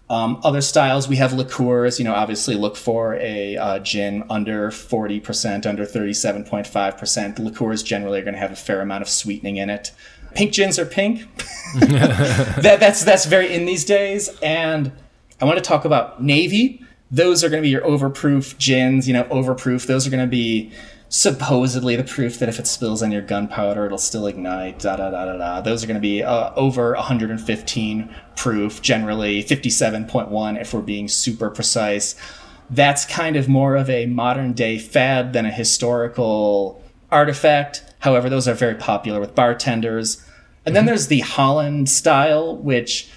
[0.08, 1.98] Um, other styles, we have liqueurs.
[1.98, 7.38] You know, obviously look for a uh, gin under 40%, under 37.5%.
[7.40, 9.90] Liqueurs generally are going to have a fair amount of sweetening in it.
[10.36, 11.26] Pink gins are pink.
[11.76, 14.28] that, that's, that's very in these days.
[14.42, 14.92] And
[15.40, 16.82] I want to talk about navy.
[17.10, 19.86] Those are going to be your overproof gins, you know, overproof.
[19.86, 20.72] Those are going to be
[21.08, 24.78] supposedly the proof that if it spills on your gunpowder, it'll still ignite.
[24.80, 25.60] Da da da da da.
[25.60, 31.50] Those are going to be uh, over 115 proof, generally 57.1 if we're being super
[31.50, 32.16] precise.
[32.68, 36.82] That's kind of more of a modern day fad than a historical
[37.12, 37.84] artifact.
[38.00, 40.25] However, those are very popular with bartenders.
[40.66, 43.08] And then there's the Holland style, which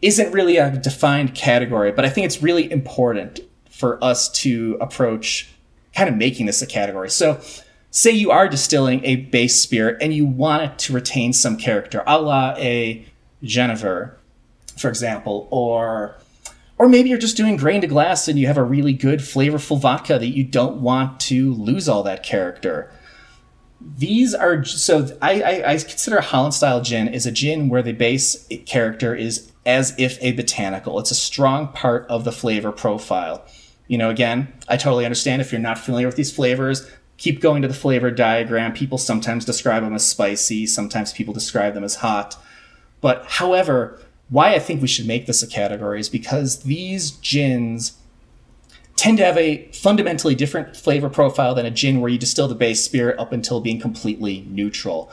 [0.00, 5.50] isn't really a defined category, but I think it's really important for us to approach
[5.94, 7.10] kind of making this a category.
[7.10, 7.40] So,
[7.90, 12.02] say you are distilling a base spirit and you want it to retain some character,
[12.06, 13.06] a la a
[13.42, 14.14] Genever,
[14.76, 16.16] for example, or
[16.78, 19.80] or maybe you're just doing grain to glass and you have a really good flavorful
[19.80, 22.90] vodka that you don't want to lose all that character.
[23.80, 27.92] These are so I, I, I consider Holland style gin is a gin where the
[27.92, 30.98] base character is as if a botanical.
[30.98, 33.44] It's a strong part of the flavor profile.
[33.86, 37.62] You know, again, I totally understand if you're not familiar with these flavors, keep going
[37.62, 38.72] to the flavor diagram.
[38.72, 42.36] People sometimes describe them as spicy, sometimes people describe them as hot.
[43.00, 47.92] But however, why I think we should make this a category is because these gins
[48.98, 52.54] tend to have a fundamentally different flavor profile than a gin where you distill the
[52.54, 55.10] base spirit up until being completely neutral.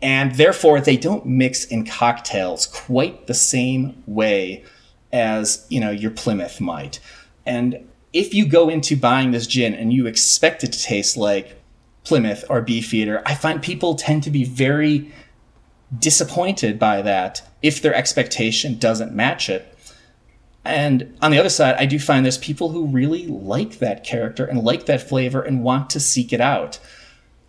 [0.00, 4.64] And therefore, they don't mix in cocktails quite the same way
[5.12, 6.98] as, you know, your Plymouth might.
[7.44, 11.60] And if you go into buying this gin and you expect it to taste like
[12.04, 15.12] Plymouth or Beefeater, I find people tend to be very
[15.98, 19.75] disappointed by that if their expectation doesn't match it.
[20.66, 24.44] And on the other side, I do find there's people who really like that character
[24.44, 26.78] and like that flavor and want to seek it out.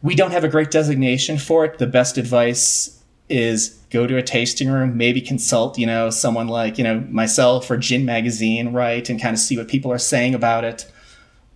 [0.01, 1.79] We don't have a great designation for it.
[1.79, 6.77] The best advice is go to a tasting room, maybe consult, you know, someone like,
[6.77, 10.33] you know, myself or Gin Magazine, right, and kind of see what people are saying
[10.33, 10.89] about it.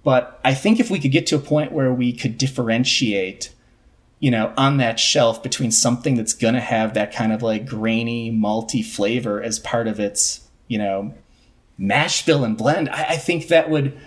[0.04, 3.54] But I think if we could get to a point where we could differentiate,
[4.20, 7.66] you know, on that shelf between something that's going to have that kind of like
[7.66, 11.14] grainy, malty flavor as part of its, you know,
[11.82, 14.00] mash and blend, I, I think that would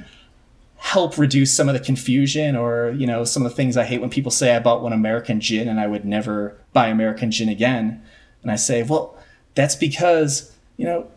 [0.76, 4.02] help reduce some of the confusion or you know some of the things i hate
[4.02, 7.48] when people say i bought one american gin and i would never buy american gin
[7.48, 8.02] again.
[8.42, 9.16] And i say well
[9.54, 11.10] that's because you know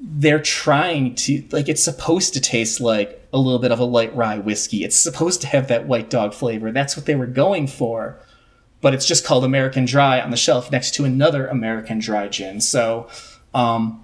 [0.00, 4.14] they're trying to like it's supposed to taste like a little bit of a light
[4.14, 4.84] rye whiskey.
[4.84, 6.72] It's supposed to have that white dog flavor.
[6.72, 8.18] That's what they were going for.
[8.80, 12.60] But it's just called american dry on the shelf next to another american dry gin.
[12.60, 13.08] So
[13.54, 14.01] um,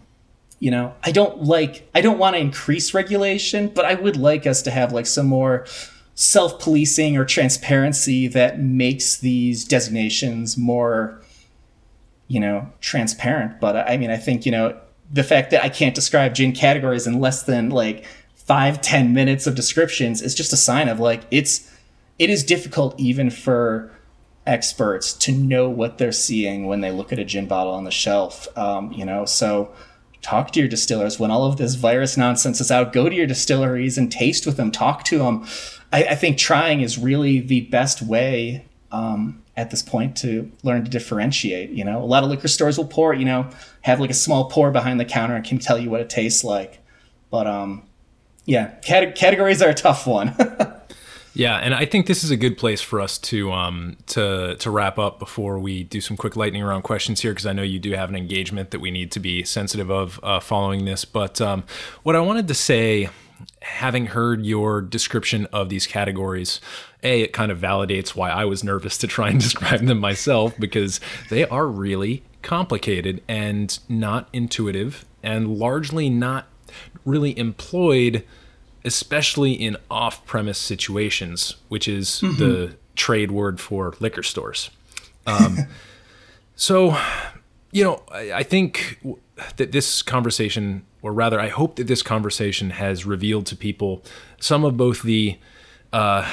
[0.60, 4.46] you know i don't like i don't want to increase regulation but i would like
[4.46, 5.64] us to have like some more
[6.14, 11.22] self-policing or transparency that makes these designations more
[12.26, 13.60] you know transparent.
[13.60, 14.78] But i mean i think you know
[15.10, 18.04] the fact that i can't describe gin categories in less than like
[18.34, 21.72] five ten minutes of descriptions is just a sign of like it's
[22.18, 23.90] it is difficult even for
[24.46, 27.90] experts to know what they're seeing when they look at a gin bottle on the
[27.90, 29.24] shelf um, you know?
[29.26, 29.70] So
[30.22, 33.26] talk to your distillers when all of this virus nonsense is out go to your
[33.26, 35.46] distilleries and taste with them talk to them
[35.92, 40.84] I, I, think trying is really the best way um, at this point to learn
[40.84, 41.70] to differentiate.
[41.70, 43.48] You know, a lot of liquor stores will pour, you know,
[43.82, 46.44] have like a small pour behind the counter and can tell you what it tastes
[46.44, 46.78] like.
[47.30, 47.84] But um,
[48.44, 50.34] yeah, cat- categories are a tough one.
[51.38, 54.70] Yeah, and I think this is a good place for us to um, to to
[54.72, 57.78] wrap up before we do some quick lightning round questions here, because I know you
[57.78, 61.04] do have an engagement that we need to be sensitive of uh, following this.
[61.04, 61.62] But um,
[62.02, 63.10] what I wanted to say,
[63.62, 66.60] having heard your description of these categories,
[67.04, 70.58] a it kind of validates why I was nervous to try and describe them myself
[70.58, 70.98] because
[71.30, 76.48] they are really complicated and not intuitive, and largely not
[77.04, 78.24] really employed
[78.88, 82.38] especially in off premise situations, which is mm-hmm.
[82.38, 84.70] the trade word for liquor stores.
[85.26, 85.58] Um,
[86.56, 86.98] so,
[87.70, 88.98] you know, I, I, think
[89.58, 94.02] that this conversation, or rather, I hope that this conversation has revealed to people
[94.40, 95.38] some of both the
[95.92, 96.26] uh,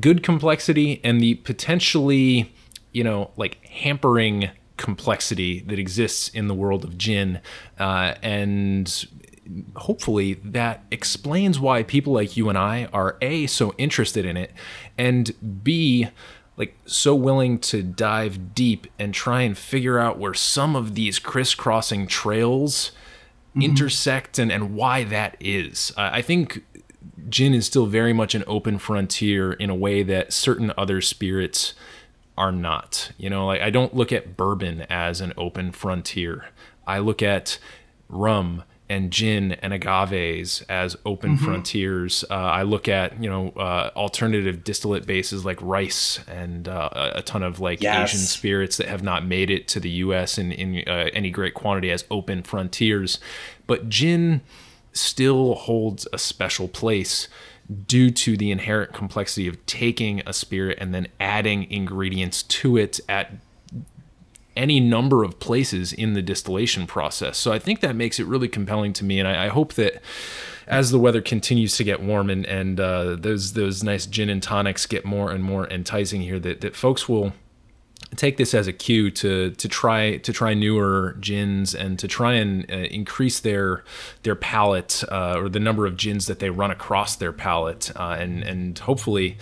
[0.00, 2.52] good complexity and the potentially,
[2.92, 7.40] you know, like hampering complexity that exists in the world of gin
[7.78, 9.06] uh, and
[9.76, 14.52] hopefully that explains why people like you and I are A, so interested in it,
[14.96, 16.08] and B,
[16.56, 21.18] like so willing to dive deep and try and figure out where some of these
[21.18, 22.92] crisscrossing trails
[23.50, 23.62] mm-hmm.
[23.62, 25.92] intersect and, and why that is.
[25.96, 26.64] Uh, I think
[27.28, 31.74] gin is still very much an open frontier in a way that certain other spirits
[32.36, 33.12] are not.
[33.18, 36.46] You know, like I don't look at bourbon as an open frontier.
[36.86, 37.58] I look at
[38.08, 41.44] rum and gin and agaves as open mm-hmm.
[41.44, 42.24] frontiers.
[42.30, 47.22] Uh, I look at you know uh, alternative distillate bases like rice and uh, a
[47.22, 48.10] ton of like yes.
[48.10, 50.38] Asian spirits that have not made it to the U.S.
[50.38, 53.18] in in uh, any great quantity as open frontiers,
[53.66, 54.40] but gin
[54.92, 57.28] still holds a special place
[57.86, 62.98] due to the inherent complexity of taking a spirit and then adding ingredients to it
[63.08, 63.32] at
[64.58, 67.38] any number of places in the distillation process.
[67.38, 70.02] So I think that makes it really compelling to me, and I, I hope that
[70.66, 74.42] as the weather continues to get warm and and uh, those those nice gin and
[74.42, 77.32] tonics get more and more enticing here, that that folks will
[78.16, 82.34] take this as a cue to to try to try newer gins and to try
[82.34, 83.84] and uh, increase their
[84.22, 88.16] their palate uh, or the number of gins that they run across their palate uh,
[88.18, 89.36] and and hopefully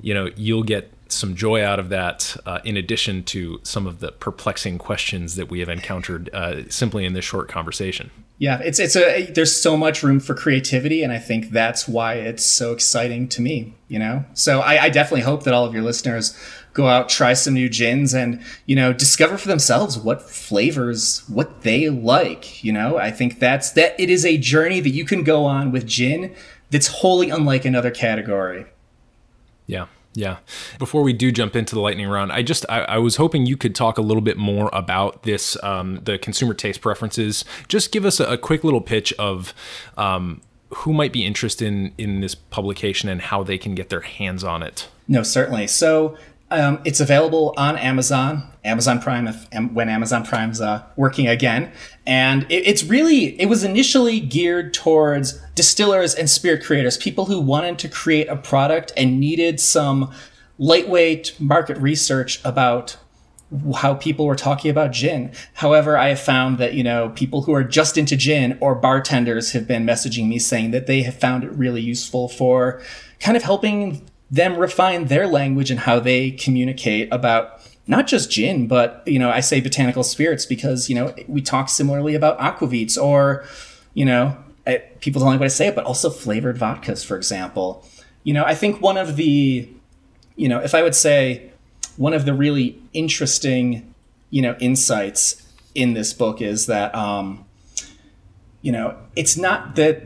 [0.00, 4.00] you know you'll get some joy out of that, uh, in addition to some of
[4.00, 8.10] the perplexing questions that we have encountered uh, simply in this short conversation.
[8.38, 12.14] Yeah, it's it's a there's so much room for creativity, and I think that's why
[12.14, 13.74] it's so exciting to me.
[13.88, 16.38] You know, so I, I definitely hope that all of your listeners
[16.72, 21.62] go out, try some new gins, and you know, discover for themselves what flavors what
[21.62, 22.62] they like.
[22.62, 25.72] You know, I think that's that it is a journey that you can go on
[25.72, 26.36] with gin
[26.70, 28.66] that's wholly unlike another category.
[29.66, 29.86] Yeah.
[30.18, 30.38] Yeah.
[30.80, 33.56] Before we do jump into the lightning round, I just I, I was hoping you
[33.56, 37.44] could talk a little bit more about this, um, the consumer taste preferences.
[37.68, 39.54] Just give us a, a quick little pitch of
[39.96, 40.40] um,
[40.70, 44.42] who might be interested in in this publication and how they can get their hands
[44.42, 44.88] on it.
[45.06, 45.68] No, certainly.
[45.68, 46.18] So
[46.50, 51.70] um, it's available on Amazon, Amazon Prime, if, when Amazon Prime's uh, working again.
[52.06, 57.40] And it, it's really, it was initially geared towards distillers and spirit creators, people who
[57.40, 60.12] wanted to create a product and needed some
[60.58, 62.96] lightweight market research about
[63.76, 65.32] how people were talking about gin.
[65.54, 69.52] However, I have found that, you know, people who are just into gin or bartenders
[69.52, 72.82] have been messaging me saying that they have found it really useful for
[73.20, 78.68] kind of helping them refine their language and how they communicate about not just gin,
[78.68, 83.02] but you know, I say botanical spirits because you know we talk similarly about aquavits
[83.02, 83.44] or
[83.94, 87.84] you know I, people don't like what I say, but also flavored vodkas, for example.
[88.22, 89.68] You know, I think one of the
[90.36, 91.50] you know, if I would say
[91.96, 93.94] one of the really interesting
[94.30, 97.46] you know insights in this book is that um,
[98.60, 100.02] you know it's not that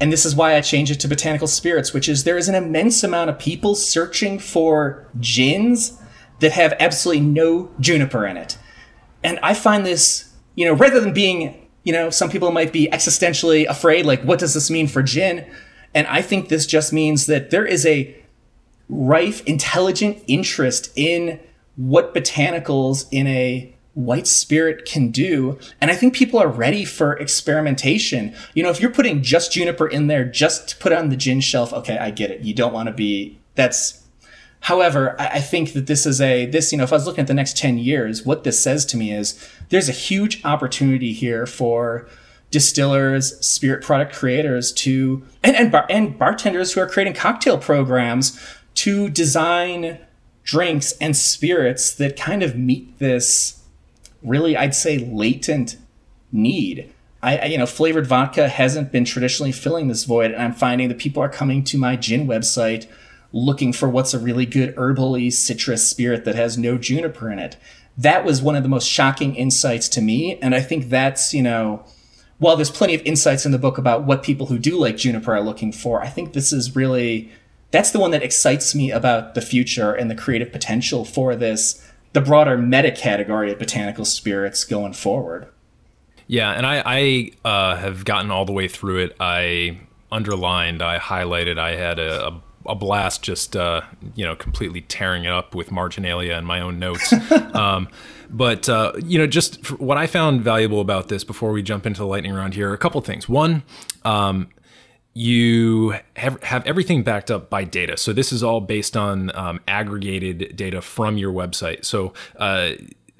[0.00, 2.54] and this is why I change it to botanical spirits, which is there is an
[2.54, 6.00] immense amount of people searching for gins
[6.40, 8.58] that have absolutely no juniper in it.
[9.24, 12.88] And I find this, you know, rather than being, you know, some people might be
[12.92, 15.44] existentially afraid, like, what does this mean for gin?
[15.94, 18.14] And I think this just means that there is a
[18.88, 21.40] rife, intelligent interest in
[21.76, 25.58] what botanicals in a white spirit can do.
[25.80, 28.32] And I think people are ready for experimentation.
[28.54, 31.40] You know, if you're putting just juniper in there just to put on the gin
[31.40, 32.42] shelf, okay, I get it.
[32.42, 34.04] You don't want to be, that's,
[34.60, 37.22] however, I, I think that this is a, this, you know, if I was looking
[37.22, 41.12] at the next 10 years, what this says to me is there's a huge opportunity
[41.12, 42.08] here for
[42.52, 48.40] distillers, spirit product creators to, and, and, bar, and bartenders who are creating cocktail programs
[48.74, 49.98] to design
[50.44, 53.57] drinks and spirits that kind of meet this
[54.22, 55.76] really, I'd say, latent
[56.32, 56.92] need.
[57.22, 60.88] I, I, you know, flavored vodka hasn't been traditionally filling this void, and I'm finding
[60.88, 62.86] that people are coming to my gin website
[63.32, 67.56] looking for what's a really good herbally citrus spirit that has no juniper in it.
[67.96, 71.42] That was one of the most shocking insights to me, and I think that's you
[71.42, 71.84] know,
[72.38, 75.34] while there's plenty of insights in the book about what people who do like juniper
[75.34, 77.30] are looking for, I think this is really
[77.70, 81.86] that's the one that excites me about the future and the creative potential for this,
[82.18, 85.46] the broader meta category of botanical spirits going forward.
[86.26, 89.16] Yeah, and I, I uh, have gotten all the way through it.
[89.20, 89.78] I
[90.10, 93.80] underlined, I highlighted, I had a, a a blast just uh,
[94.14, 97.14] you know completely tearing it up with marginalia and my own notes.
[97.54, 97.88] um,
[98.28, 102.00] but uh, you know, just what I found valuable about this before we jump into
[102.00, 103.26] the lightning round here, a couple things.
[103.26, 103.62] One,
[104.04, 104.50] um,
[105.18, 107.96] you have, have everything backed up by data.
[107.96, 111.84] So this is all based on um, aggregated data from your website.
[111.84, 112.74] So uh,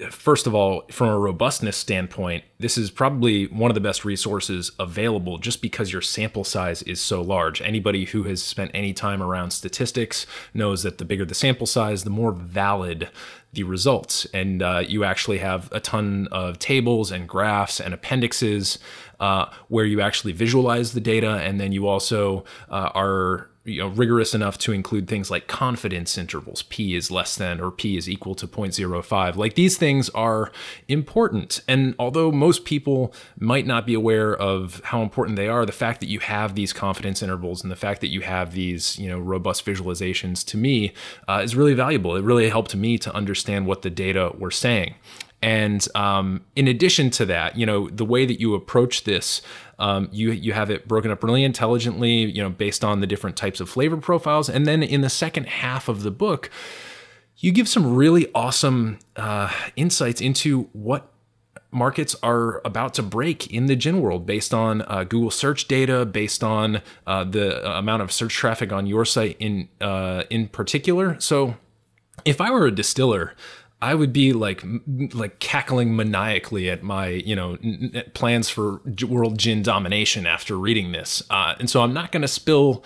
[0.09, 4.71] first of all, from a robustness standpoint, this is probably one of the best resources
[4.79, 7.61] available just because your sample size is so large.
[7.61, 12.05] Anybody who has spent any time around statistics knows that the bigger the sample size,
[12.05, 13.09] the more valid
[13.51, 14.25] the results.
[14.33, 18.79] And uh, you actually have a ton of tables and graphs and appendixes
[19.19, 21.37] uh, where you actually visualize the data.
[21.37, 26.17] And then you also uh, are you know rigorous enough to include things like confidence
[26.17, 26.63] intervals.
[26.63, 30.51] P is less than or p is equal to 0.05 like these things are
[30.87, 31.61] important.
[31.67, 35.99] And although most people might not be aware of how important they are the fact
[35.99, 39.19] that you have these confidence intervals and the fact that you have these you know
[39.19, 40.93] robust visualizations to me
[41.27, 42.15] uh, is really valuable.
[42.15, 44.95] It really helped me to understand what the data were saying
[45.41, 49.41] and um, in addition to that, you know, the way that you approach this,
[49.77, 53.37] um, you you have it broken up really intelligently, you know, based on the different
[53.37, 54.49] types of flavor profiles.
[54.49, 56.49] And then in the second half of the book,
[57.37, 61.13] you give some really awesome uh, insights into what
[61.71, 66.05] markets are about to break in the gin world based on uh, Google search data,
[66.05, 71.17] based on uh, the amount of search traffic on your site in uh, in particular.
[71.19, 71.55] So,
[72.25, 73.35] if I were a distiller,
[73.81, 74.63] I would be like
[75.13, 80.91] like cackling maniacally at my you know n- plans for world gin domination after reading
[80.91, 82.83] this, uh, and so I'm not going to spill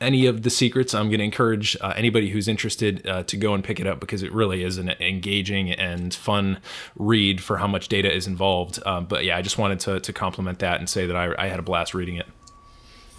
[0.00, 0.94] any of the secrets.
[0.94, 4.00] I'm going to encourage uh, anybody who's interested uh, to go and pick it up
[4.00, 6.58] because it really is an engaging and fun
[6.96, 8.80] read for how much data is involved.
[8.84, 11.48] Um, but yeah, I just wanted to to compliment that and say that I, I
[11.48, 12.26] had a blast reading it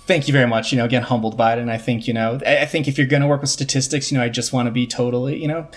[0.06, 0.72] thank you very much.
[0.72, 1.60] You know, again, humbled by it.
[1.60, 4.18] And I think, you know, I think if you're going to work with statistics, you
[4.18, 5.68] know, I just want to be totally, you know,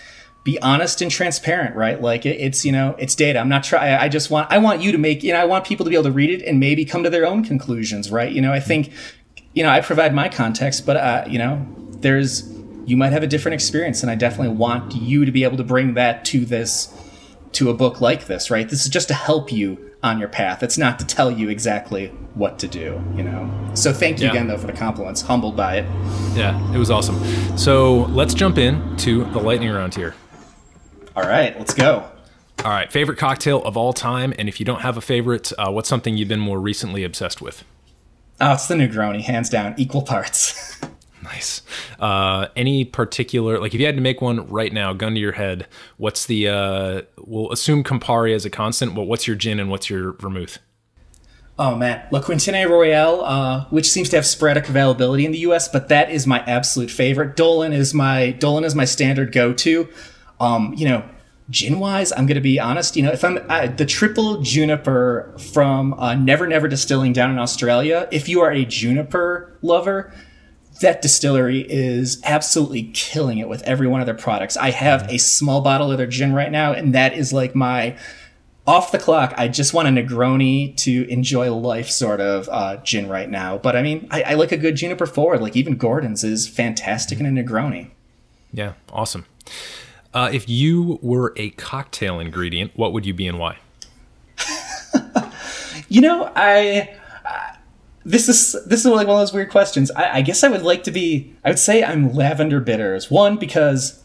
[0.46, 2.00] be honest and transparent, right?
[2.00, 3.40] Like it, it's you know it's data.
[3.40, 3.94] I'm not trying.
[3.94, 5.96] I just want I want you to make you know I want people to be
[5.96, 8.30] able to read it and maybe come to their own conclusions, right?
[8.30, 8.92] You know I think
[9.54, 11.66] you know I provide my context, but uh, you know
[11.98, 12.48] there's
[12.84, 15.64] you might have a different experience, and I definitely want you to be able to
[15.64, 16.94] bring that to this
[17.52, 18.68] to a book like this, right?
[18.68, 20.62] This is just to help you on your path.
[20.62, 23.50] It's not to tell you exactly what to do, you know.
[23.74, 24.30] So thank you yeah.
[24.30, 25.22] again though for the compliments.
[25.22, 25.86] Humbled by it.
[26.36, 27.18] Yeah, it was awesome.
[27.58, 30.14] So let's jump in to the lightning round here.
[31.16, 32.04] All right, let's go.
[32.62, 35.70] All right, favorite cocktail of all time, and if you don't have a favorite, uh,
[35.70, 37.64] what's something you've been more recently obsessed with?
[38.38, 40.78] Oh, it's the Negroni, hands down, equal parts.
[41.22, 41.62] nice.
[41.98, 45.32] Uh, any particular, like if you had to make one right now, gun to your
[45.32, 46.48] head, what's the?
[46.48, 48.94] Uh, we'll assume Campari as a constant.
[48.94, 50.58] But what's your gin and what's your vermouth?
[51.58, 55.68] Oh man, La Quintinye Royale, uh, which seems to have sporadic availability in the U.S.,
[55.68, 57.36] but that is my absolute favorite.
[57.36, 59.88] Dolin is my Dolin is my standard go-to.
[60.40, 61.08] Um, you know,
[61.50, 62.96] gin wise, I'm going to be honest.
[62.96, 67.38] You know, if I'm uh, the triple juniper from uh, Never Never Distilling down in
[67.38, 70.12] Australia, if you are a juniper lover,
[70.80, 74.56] that distillery is absolutely killing it with every one of their products.
[74.56, 77.96] I have a small bottle of their gin right now, and that is like my
[78.66, 79.32] off the clock.
[79.36, 83.58] I just want a Negroni to enjoy life sort of uh, gin right now.
[83.58, 85.40] But I mean, I, I like a good juniper forward.
[85.40, 87.90] Like even Gordon's is fantastic in a Negroni.
[88.52, 89.24] Yeah, awesome.
[90.16, 93.58] Uh, if you were a cocktail ingredient, what would you be and why?
[95.90, 96.96] you know, I.
[97.22, 97.56] Uh,
[98.06, 99.90] this is this is like one of those weird questions.
[99.90, 101.34] I, I guess I would like to be.
[101.44, 103.10] I would say I'm lavender bitters.
[103.10, 104.02] One because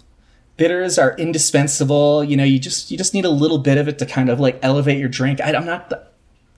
[0.57, 2.25] bitters are indispensable.
[2.25, 4.37] You know, you just you just need a little bit of it to kind of
[4.37, 5.39] like elevate your drink.
[5.39, 6.10] I, am not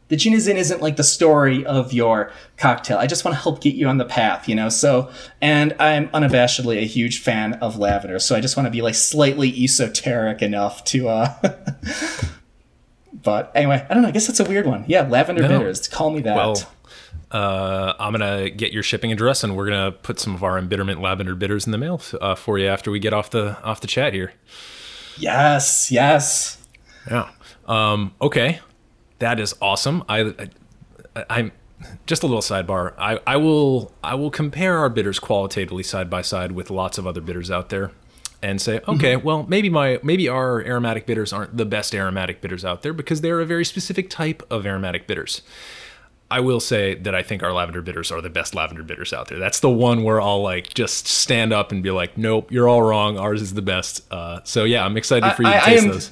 [0.08, 2.98] the, gin is in isn't like the story of your cocktail.
[2.98, 4.70] I just want to help get you on the path, you know.
[4.70, 8.82] So, and I'm unabashedly a huge fan of lavender, so I just want to be
[8.82, 11.10] like slightly esoteric enough to.
[11.10, 11.34] uh
[13.24, 14.10] But anyway, I don't know.
[14.10, 14.84] I guess that's a weird one.
[14.88, 15.60] Yeah, lavender no.
[15.60, 15.88] bitters.
[15.88, 16.36] Call me that.
[16.36, 16.56] Well,
[17.32, 21.02] uh, I'm gonna get your shipping address, and we're gonna put some of our embitterment
[21.02, 23.88] lavender bitters in the mail uh, for you after we get off the off the
[23.88, 24.34] chat here.
[25.18, 26.58] Yes, yes.
[27.10, 27.30] Yeah.
[27.66, 28.60] Um, okay.
[29.24, 30.04] That is awesome.
[30.10, 30.20] I,
[31.16, 31.52] I I'm
[32.06, 32.94] just a little sidebar.
[32.98, 37.08] I, I will I will compare our bitters qualitatively side by side with lots of
[37.08, 37.92] other bitters out there
[38.42, 42.66] and say, okay, well, maybe my maybe our aromatic bitters aren't the best aromatic bitters
[42.66, 45.42] out there because they're a very specific type of aromatic bitters.
[46.32, 49.28] I will say that I think our lavender bitters are the best lavender bitters out
[49.30, 49.40] there.
[49.40, 52.82] That's the one where I'll like just stand up and be like, nope, you're all
[52.82, 53.18] wrong.
[53.20, 54.02] Ours is the best.
[54.12, 56.12] Uh, so yeah, I'm excited for you to I- I taste am- those.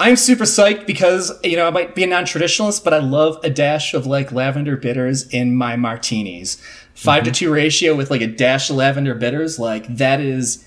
[0.00, 3.50] I'm super psyched because you know I might be a non-traditionalist, but I love a
[3.50, 6.56] dash of like lavender bitters in my martinis.
[6.94, 10.66] 5 to two ratio with like a dash of lavender bitters, like that is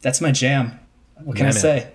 [0.00, 0.78] that's my jam.
[1.22, 1.60] What can Yeah, I man.
[1.60, 1.92] say?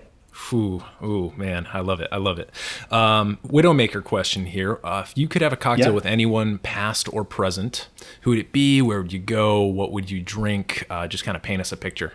[0.52, 2.08] Ooh, ooh, man, I love it.
[2.12, 2.50] I love it.
[2.92, 4.78] Um, Widowmaker question here.
[4.84, 5.92] Uh, if you could have a cocktail Yeah.
[5.92, 7.88] with anyone, past or present,
[8.22, 8.80] who would it be?
[8.80, 9.62] Where would you go?
[9.62, 10.86] What would you drink?
[10.88, 12.12] Uh, just kind of paint us a picture.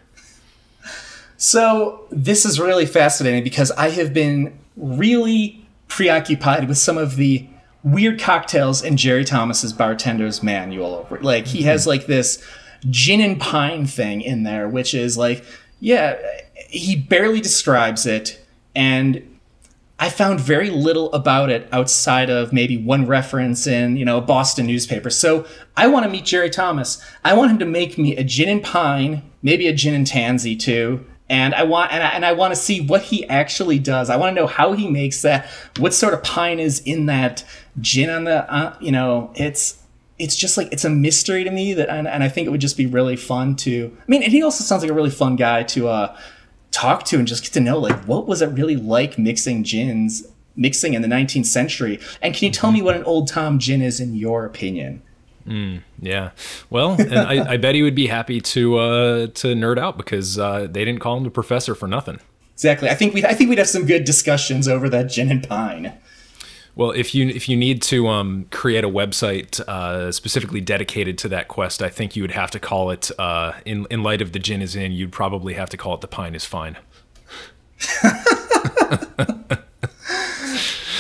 [1.44, 7.46] So this is really fascinating because I have been really preoccupied with some of the
[7.84, 11.06] weird cocktails in Jerry Thomas's bartender's manual.
[11.20, 11.89] Like he has mm-hmm.
[11.89, 12.41] like this
[12.89, 15.44] gin and pine thing in there, which is like,
[15.82, 16.18] yeah,
[16.70, 18.41] he barely describes it,
[18.74, 19.38] and
[20.00, 24.22] I found very little about it outside of maybe one reference in, you know, a
[24.22, 25.10] Boston newspaper.
[25.10, 27.04] So I want to meet Jerry Thomas.
[27.26, 30.56] I want him to make me a gin and pine, maybe a gin and tansy
[30.56, 31.06] too.
[31.30, 34.09] And I want and I, and I want to see what he actually does.
[34.09, 35.47] I want to know how he makes that.
[35.80, 37.45] What sort of pine is in that
[37.80, 39.82] gin on the, uh, you know, it's
[40.19, 42.61] it's just like it's a mystery to me that and, and I think it would
[42.61, 43.95] just be really fun to.
[43.97, 46.17] I mean, and he also sounds like a really fun guy to uh
[46.74, 50.28] talk to and just get to know like what was it really like mixing gins
[50.55, 53.80] mixing in the 19th century and can you tell me what an old tom gin
[53.80, 55.01] is in your opinion
[55.46, 56.32] Yeah.
[56.70, 60.38] Well, and I, I bet he would be happy to uh, to nerd out because
[60.39, 62.20] uh, they didn't call him the professor for nothing.
[62.54, 65.48] exactly i think we i think we'd have some good discussions over that gin and
[65.48, 65.94] pine
[66.76, 71.28] Well, if you if you need to um, create a website uh, specifically dedicated to
[71.30, 74.32] that quest, I think you would have to call it uh, in in light of
[74.32, 74.91] the gin is in.
[74.91, 76.78] You'd probably have to call it the pine is fine.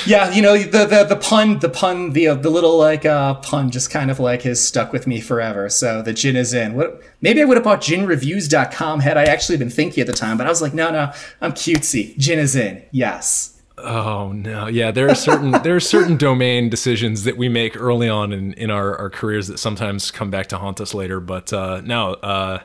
[0.05, 3.35] yeah you know the the, the pun the pun the uh, the little like uh
[3.35, 5.69] pun just kind of like has stuck with me forever.
[5.69, 6.73] So the gin is in.
[6.73, 10.37] What maybe i would have bought ginreviews.com had i actually been thinking at the time
[10.37, 12.17] but i was like no no i'm cutesy.
[12.17, 12.83] Gin is in.
[12.91, 13.53] Yes.
[13.75, 18.07] Oh no, yeah, there are certain there are certain domain decisions that we make early
[18.07, 21.19] on in, in our, our careers that sometimes come back to haunt us later.
[21.19, 22.59] But uh, no, uh,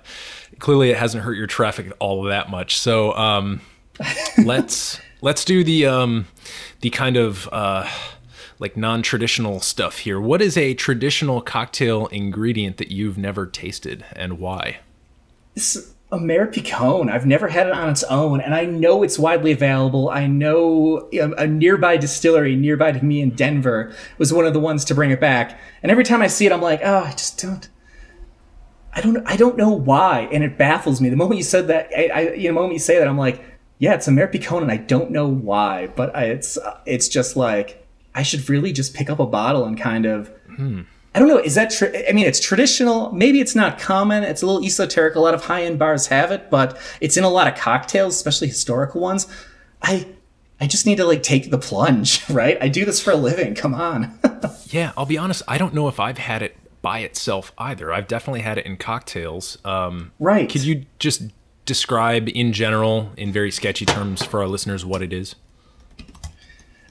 [0.59, 2.79] clearly it hasn't hurt your traffic all that much.
[2.79, 3.63] So um,
[4.45, 6.27] let's let's do the um,
[6.81, 7.89] the kind of uh,
[8.59, 10.21] like non-traditional stuff here.
[10.21, 14.79] What is a traditional cocktail ingredient that you've never tasted and why?
[15.55, 17.11] It's Amer Picon.
[17.11, 20.09] I've never had it on its own, and I know it's widely available.
[20.09, 24.85] I know a nearby distillery nearby to me in Denver was one of the ones
[24.87, 25.61] to bring it back.
[25.83, 27.69] And every time I see it, I'm like, oh, I just don't.
[28.95, 29.25] I don't.
[29.27, 31.11] I don't know why, and it baffles me.
[31.11, 33.19] The moment you said that, I, I you know, the moment you say that, I'm
[33.19, 33.45] like,
[33.79, 37.87] yeah, it's Amer Picon, and I don't know why, but I, it's it's just like
[38.15, 40.31] I should really just pick up a bottle and kind of.
[41.15, 41.39] I don't know.
[41.39, 41.71] Is that?
[41.71, 43.13] Tra- I mean, it's traditional.
[43.13, 44.25] Maybe it's not common.
[44.25, 45.15] It's a little esoteric.
[45.15, 48.49] A lot of high-end bars have it, but it's in a lot of cocktails, especially
[48.49, 49.27] historical ones.
[49.83, 50.07] I,
[50.61, 52.59] I just need to like take the plunge, right?
[52.61, 53.55] I do this for a living.
[53.55, 54.19] Come on.
[54.71, 55.43] Yeah, I'll be honest.
[55.49, 57.91] I don't know if I've had it by itself either.
[57.91, 59.57] I've definitely had it in cocktails.
[59.65, 60.47] Um, Right.
[60.51, 61.23] Could you just
[61.69, 65.37] describe in general, in very sketchy terms for our listeners, what it is?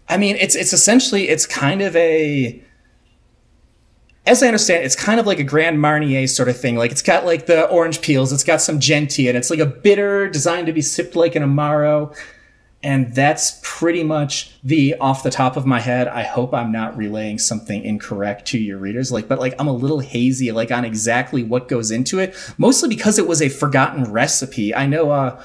[0.08, 2.64] I mean, it's it's essentially it's kind of a
[4.26, 6.76] as I understand, it's kind of like a Grand Marnier sort of thing.
[6.76, 9.66] Like it's got like the orange peels, it's got some genti, and it's like a
[9.66, 12.16] bitter designed to be sipped like an amaro.
[12.84, 16.08] And that's pretty much the off the top of my head.
[16.08, 19.12] I hope I'm not relaying something incorrect to your readers.
[19.12, 22.36] Like, but like I'm a little hazy, like on exactly what goes into it.
[22.58, 24.76] Mostly because it was a forgotten recipe.
[24.76, 25.42] I know uh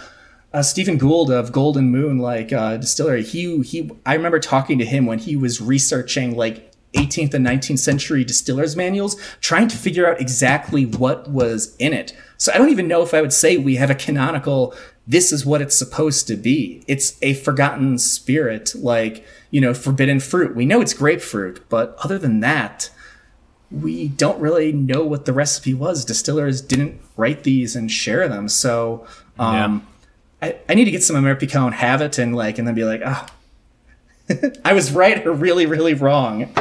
[0.54, 3.90] uh, Stephen Gould of Golden Moon, like uh, distillery, he he.
[4.04, 8.76] I remember talking to him when he was researching like 18th and 19th century distillers
[8.76, 12.14] manuals, trying to figure out exactly what was in it.
[12.36, 14.74] So I don't even know if I would say we have a canonical.
[15.06, 16.84] This is what it's supposed to be.
[16.86, 20.56] It's a forgotten spirit, like you know, forbidden fruit.
[20.56, 22.90] We know it's grapefruit, but other than that,
[23.70, 26.04] we don't really know what the recipe was.
[26.04, 29.06] Distillers didn't write these and share them, so.
[29.38, 29.86] Um,
[30.42, 32.84] I, I need to get some Amer Picon, have it, and like, and then be
[32.84, 33.28] like, ah,
[34.64, 36.52] I was right or really, really wrong.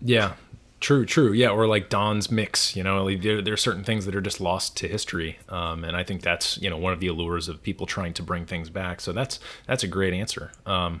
[0.00, 0.34] Yeah.
[0.80, 1.32] True, true.
[1.32, 2.76] Yeah, or like Don's mix.
[2.76, 5.82] You know, like there, there are certain things that are just lost to history, um,
[5.82, 8.46] and I think that's you know one of the allures of people trying to bring
[8.46, 9.00] things back.
[9.00, 10.52] So that's that's a great answer.
[10.66, 11.00] Um,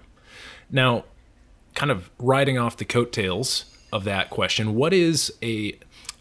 [0.68, 1.04] now,
[1.74, 5.78] kind of riding off the coattails of that question, what is a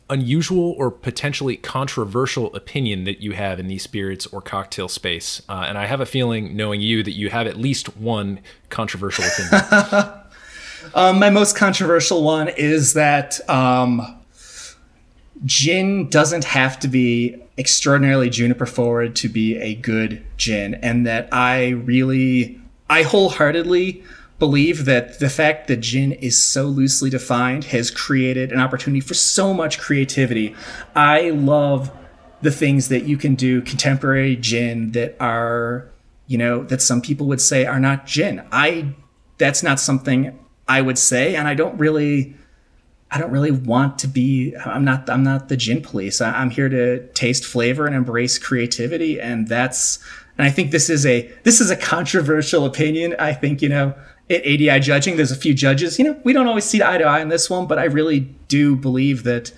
[0.09, 5.41] unusual or potentially controversial opinion that you have in the spirits or cocktail space?
[5.49, 8.39] Uh, and I have a feeling, knowing you, that you have at least one
[8.69, 10.13] controversial opinion.
[10.93, 14.17] Um, my most controversial one is that um,
[15.45, 21.27] gin doesn't have to be extraordinarily juniper forward to be a good gin, and that
[21.31, 22.59] I really,
[22.89, 24.03] I wholeheartedly
[24.39, 29.13] believe that the fact that gin is so loosely defined has created an opportunity for
[29.13, 30.55] so much creativity.
[30.95, 31.91] I love
[32.41, 35.89] the things that you can do contemporary gin that are,
[36.27, 38.45] you know, that some people would say are not gin.
[38.51, 38.93] I
[39.37, 40.37] that's not something
[40.67, 42.35] I would say, and I don't really,
[43.09, 44.55] I don't really want to be.
[44.65, 45.09] I'm not.
[45.09, 46.21] I'm not the gin police.
[46.21, 49.99] I, I'm here to taste flavor and embrace creativity, and that's.
[50.37, 53.15] And I think this is a this is a controversial opinion.
[53.17, 53.95] I think you know
[54.29, 55.97] at ADI judging, there's a few judges.
[55.97, 58.21] You know, we don't always see eye to eye on this one, but I really
[58.47, 59.51] do believe that,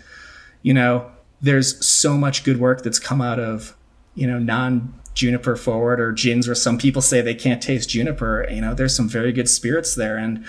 [0.62, 1.10] you know,
[1.41, 3.76] there's so much good work that's come out of,
[4.16, 8.48] you know, non juniper forward or gins where some people say they can't taste juniper.
[8.50, 10.46] You know, there's some very good spirits there, and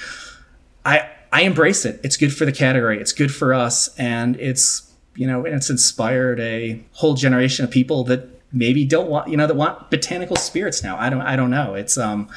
[0.85, 2.01] I I embrace it.
[2.03, 3.01] It's good for the category.
[3.01, 7.71] It's good for us, and it's you know, and it's inspired a whole generation of
[7.71, 10.97] people that maybe don't want you know that want botanical spirits now.
[10.99, 11.75] I don't I don't know.
[11.75, 12.29] It's um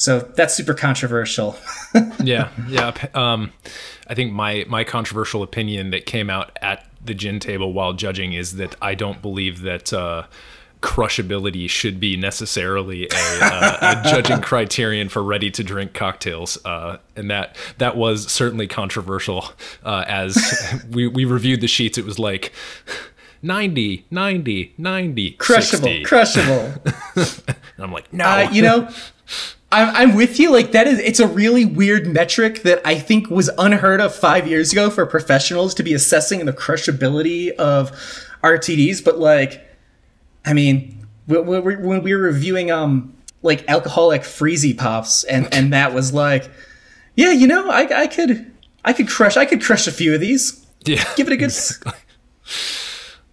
[0.00, 1.58] so that's super controversial.
[2.24, 2.94] yeah, yeah.
[3.12, 3.52] Um,
[4.06, 8.32] I think my my controversial opinion that came out at the gin table while judging
[8.32, 10.22] is that I don't believe that uh,
[10.80, 16.96] crushability should be necessarily a, uh, a judging criterion for ready to drink cocktails, uh,
[17.14, 19.50] and that that was certainly controversial.
[19.84, 22.52] Uh, as we we reviewed the sheets, it was like.
[23.42, 26.02] 90, 90, 90, crushable, 60.
[26.04, 26.74] crushable.
[27.16, 28.26] and I'm like, no.
[28.26, 28.90] Uh, you know,
[29.72, 30.50] I'm, I'm with you.
[30.50, 34.46] Like that is, it's a really weird metric that I think was unheard of five
[34.46, 37.92] years ago for professionals to be assessing the crushability of
[38.42, 39.04] RTDs.
[39.04, 39.66] But like,
[40.44, 45.72] I mean, when we when we were reviewing um like alcoholic freezy pops, and and
[45.72, 46.50] that was like,
[47.14, 48.50] yeah, you know, I I could
[48.84, 50.66] I could crush I could crush a few of these.
[50.84, 51.52] Yeah, give it a good.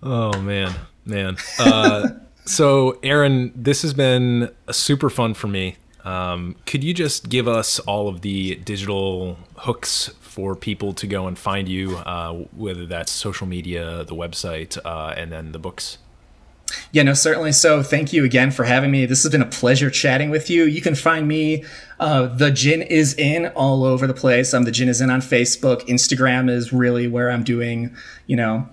[0.03, 1.37] oh man, man.
[1.57, 2.09] Uh,
[2.45, 5.77] so Aaron, this has been super fun for me.
[6.07, 11.27] Um, could you just give us all of the digital hooks for people to go
[11.27, 15.97] and find you, uh, whether that's social media, the website, uh, and then the books?
[16.93, 17.51] Yeah, no, certainly.
[17.51, 19.05] So, thank you again for having me.
[19.05, 20.63] This has been a pleasure chatting with you.
[20.63, 21.65] You can find me,
[21.99, 24.53] uh, the Gin is in all over the place.
[24.53, 25.81] I'm the Gin is in on Facebook.
[25.87, 27.93] Instagram is really where I'm doing,
[28.27, 28.69] you know,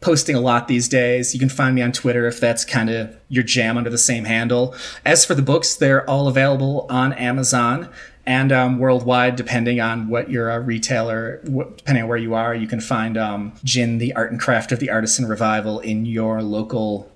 [0.00, 1.34] posting a lot these days.
[1.34, 4.24] You can find me on Twitter if that's kind of your jam under the same
[4.24, 4.74] handle.
[5.04, 7.88] As for the books, they're all available on Amazon
[8.26, 11.40] and um, worldwide, depending on what your uh, retailer,
[11.76, 12.54] depending on where you are.
[12.54, 16.42] You can find um, Gin, the Art and Craft of the Artisan Revival in your
[16.42, 17.10] local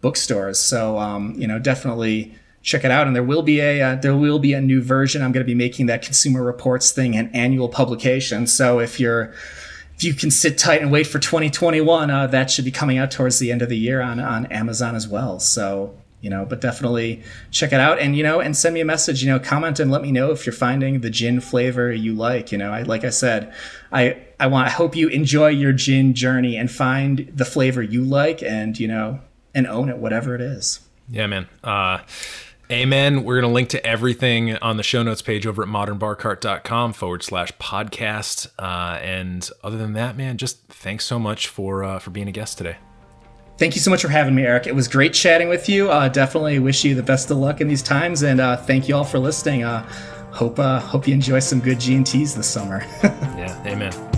[0.00, 0.60] bookstores.
[0.60, 3.06] So, um, you know, definitely check it out.
[3.06, 5.22] And there will be a uh, there will be a new version.
[5.22, 8.46] I'm going to be making that Consumer Reports thing an annual publication.
[8.46, 9.34] So if you're
[9.98, 13.10] if you can sit tight and wait for 2021, uh, that should be coming out
[13.10, 15.40] towards the end of the year on, on Amazon as well.
[15.40, 18.84] So, you know, but definitely check it out and, you know, and send me a
[18.84, 22.14] message, you know, comment and let me know if you're finding the gin flavor you
[22.14, 22.52] like.
[22.52, 23.52] You know, I, like I said,
[23.90, 28.04] I, I want, I hope you enjoy your gin journey and find the flavor you
[28.04, 29.18] like and, you know,
[29.52, 30.78] and own it, whatever it is.
[31.08, 31.48] Yeah, man.
[31.64, 31.98] Uh,
[32.70, 33.24] Amen.
[33.24, 37.22] We're going to link to everything on the show notes page over at modernbarcart.com forward
[37.22, 38.48] slash podcast.
[38.58, 42.32] Uh, and other than that, man, just thanks so much for uh, for being a
[42.32, 42.76] guest today.
[43.56, 44.66] Thank you so much for having me, Eric.
[44.66, 45.90] It was great chatting with you.
[45.90, 48.94] Uh, definitely wish you the best of luck in these times, and uh, thank you
[48.94, 49.64] all for listening.
[49.64, 49.82] Uh,
[50.30, 52.84] hope uh, hope you enjoy some good G and Ts this summer.
[53.02, 54.17] yeah, amen.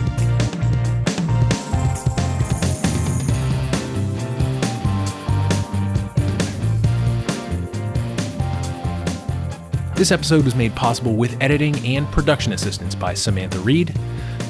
[10.01, 13.93] This episode was made possible with editing and production assistance by Samantha Reed,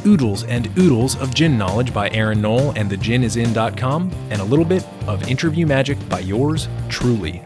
[0.06, 4.88] oodles and oodles of gin knowledge by Aaron Knoll and theginisin.com, and a little bit
[5.08, 7.44] of interview magic by yours truly.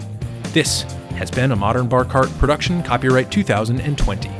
[0.54, 0.84] This
[1.16, 4.35] has been a Modern Bar Cart production, copyright 2020.